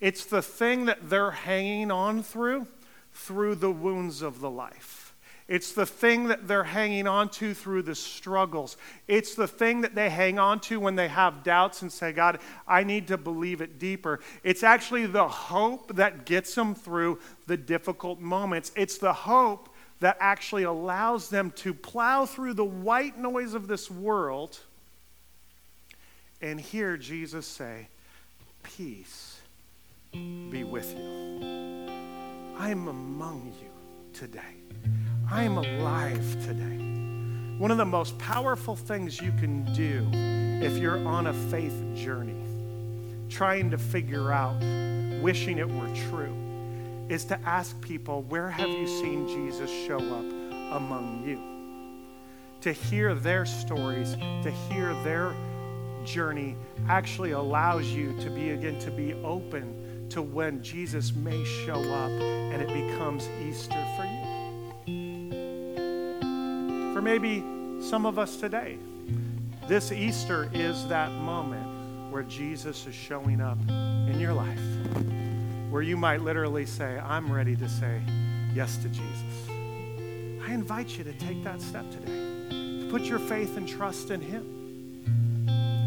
It's 0.00 0.26
the 0.26 0.42
thing 0.42 0.86
that 0.86 1.08
they're 1.08 1.30
hanging 1.30 1.90
on 1.90 2.22
through, 2.22 2.66
through 3.12 3.56
the 3.56 3.70
wounds 3.70 4.22
of 4.22 4.40
the 4.40 4.50
life. 4.50 5.14
It's 5.48 5.72
the 5.72 5.86
thing 5.86 6.24
that 6.28 6.48
they're 6.48 6.64
hanging 6.64 7.06
on 7.06 7.28
to 7.30 7.54
through 7.54 7.82
the 7.82 7.94
struggles. 7.94 8.76
It's 9.06 9.36
the 9.36 9.46
thing 9.46 9.82
that 9.82 9.94
they 9.94 10.10
hang 10.10 10.40
on 10.40 10.58
to 10.60 10.80
when 10.80 10.96
they 10.96 11.06
have 11.06 11.44
doubts 11.44 11.82
and 11.82 11.92
say, 11.92 12.12
God, 12.12 12.40
I 12.66 12.82
need 12.82 13.06
to 13.08 13.16
believe 13.16 13.60
it 13.60 13.78
deeper. 13.78 14.20
It's 14.42 14.64
actually 14.64 15.06
the 15.06 15.28
hope 15.28 15.94
that 15.96 16.26
gets 16.26 16.52
them 16.54 16.74
through 16.74 17.20
the 17.46 17.56
difficult 17.56 18.18
moments. 18.18 18.72
It's 18.74 18.98
the 18.98 19.12
hope 19.12 19.68
that 20.00 20.16
actually 20.18 20.64
allows 20.64 21.30
them 21.30 21.52
to 21.52 21.72
plow 21.72 22.26
through 22.26 22.54
the 22.54 22.64
white 22.64 23.16
noise 23.16 23.54
of 23.54 23.68
this 23.68 23.88
world 23.88 24.58
and 26.50 26.60
hear 26.60 26.96
Jesus 26.96 27.44
say, 27.44 27.88
Peace 28.62 29.40
be 30.12 30.62
with 30.62 30.96
you. 30.96 31.90
I'm 32.56 32.86
among 32.86 33.52
you 33.60 33.68
today. 34.12 34.40
I 35.30 35.42
am 35.42 35.58
alive 35.58 36.24
today. 36.46 37.58
One 37.58 37.72
of 37.72 37.78
the 37.78 37.84
most 37.84 38.16
powerful 38.18 38.76
things 38.76 39.20
you 39.20 39.32
can 39.32 39.64
do 39.74 40.08
if 40.64 40.78
you're 40.78 41.04
on 41.06 41.26
a 41.26 41.34
faith 41.50 41.74
journey, 41.96 42.44
trying 43.28 43.68
to 43.70 43.78
figure 43.78 44.30
out, 44.30 44.60
wishing 45.20 45.58
it 45.58 45.68
were 45.68 45.94
true, 46.10 46.34
is 47.08 47.24
to 47.24 47.40
ask 47.40 47.78
people, 47.80 48.22
Where 48.22 48.48
have 48.48 48.68
you 48.68 48.86
seen 48.86 49.26
Jesus 49.26 49.70
show 49.70 49.98
up 49.98 50.76
among 50.76 51.24
you? 51.26 51.40
To 52.60 52.72
hear 52.72 53.14
their 53.16 53.44
stories, 53.46 54.14
to 54.14 54.52
hear 54.70 54.94
their 55.02 55.34
journey 56.06 56.56
actually 56.88 57.32
allows 57.32 57.86
you 57.86 58.18
to 58.20 58.30
be 58.30 58.50
again 58.50 58.78
to 58.80 58.90
be 58.90 59.12
open 59.24 60.08
to 60.10 60.22
when 60.22 60.62
Jesus 60.62 61.12
may 61.12 61.44
show 61.44 61.74
up 61.74 62.10
and 62.10 62.62
it 62.62 62.68
becomes 62.68 63.28
Easter 63.46 63.84
for 63.96 64.04
you 64.04 64.26
for 66.96 67.02
maybe 67.02 67.44
some 67.78 68.06
of 68.06 68.18
us 68.18 68.38
today. 68.38 68.78
This 69.68 69.92
Easter 69.92 70.48
is 70.54 70.88
that 70.88 71.12
moment 71.12 72.10
where 72.10 72.22
Jesus 72.22 72.86
is 72.86 72.94
showing 72.94 73.38
up 73.38 73.58
in 73.68 74.18
your 74.18 74.32
life, 74.32 74.58
where 75.68 75.82
you 75.82 75.98
might 75.98 76.22
literally 76.22 76.64
say, 76.64 76.98
I'm 76.98 77.30
ready 77.30 77.54
to 77.56 77.68
say 77.68 78.00
yes 78.54 78.78
to 78.78 78.88
Jesus. 78.88 79.50
I 80.48 80.54
invite 80.54 80.96
you 80.96 81.04
to 81.04 81.12
take 81.12 81.44
that 81.44 81.60
step 81.60 81.84
today, 81.90 82.80
to 82.80 82.88
put 82.90 83.02
your 83.02 83.18
faith 83.18 83.58
and 83.58 83.68
trust 83.68 84.10
in 84.10 84.22
Him. 84.22 84.55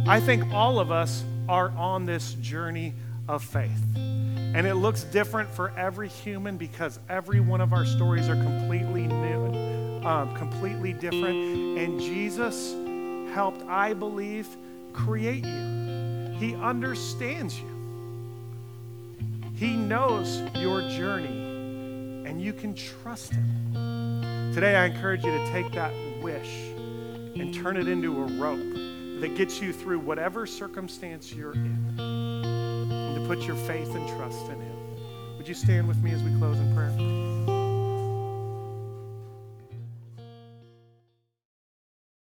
I 0.10 0.19
think 0.19 0.52
all 0.52 0.80
of 0.80 0.91
us 0.91 1.24
are 1.48 1.69
on 1.78 2.06
this 2.06 2.34
journey 2.36 2.93
of 3.28 3.43
faith. 3.43 3.95
And 3.95 4.65
it 4.65 4.76
looks 4.76 5.04
different 5.04 5.50
for 5.54 5.72
every 5.78 6.10
human 6.10 6.58
because 6.58 7.00
every 7.08 7.39
one 7.39 7.62
of 7.62 7.74
our 7.74 7.86
stories 7.86 8.28
are 8.28 8.36
completely 8.36 9.06
new 9.06 9.39
um, 10.06 10.34
completely 10.36 10.93
different. 10.93 11.78
And 11.78 12.00
Jesus 12.00 12.74
helped, 13.34 13.62
I 13.67 13.93
believe, 13.93 14.48
create 14.93 15.45
you. 15.45 16.36
He 16.38 16.56
understands 16.56 17.60
you. 17.60 17.67
He 19.56 19.76
knows 19.76 20.41
your 20.56 20.82
journey, 20.89 22.26
and 22.26 22.41
you 22.41 22.54
can 22.54 22.74
trust 22.74 23.34
Him. 23.34 24.54
Today, 24.54 24.76
I 24.76 24.86
encourage 24.86 25.24
you 25.24 25.32
to 25.32 25.52
take 25.52 25.72
that 25.74 25.93
wish 26.22 26.50
and 27.36 27.54
turn 27.54 27.76
it 27.78 27.88
into 27.88 28.22
a 28.22 28.26
rope 28.39 28.98
that 29.19 29.36
gets 29.36 29.62
you 29.62 29.73
through 29.73 29.99
whatever 29.99 30.45
circumstance 30.45 31.34
you're 31.34 31.53
in, 31.53 31.99
and 31.99 33.15
to 33.15 33.25
put 33.27 33.45
your 33.45 33.55
faith 33.67 33.93
and 33.95 34.08
trust 34.17 34.45
in 34.45 34.62
Him. 34.62 35.38
Would 35.38 35.47
you 35.47 35.53
stand 35.53 35.88
with 35.88 36.01
me 36.01 36.12
as 36.12 36.23
we 36.23 36.38
close 36.38 36.58
in 36.58 36.73
prayer? 36.73 37.59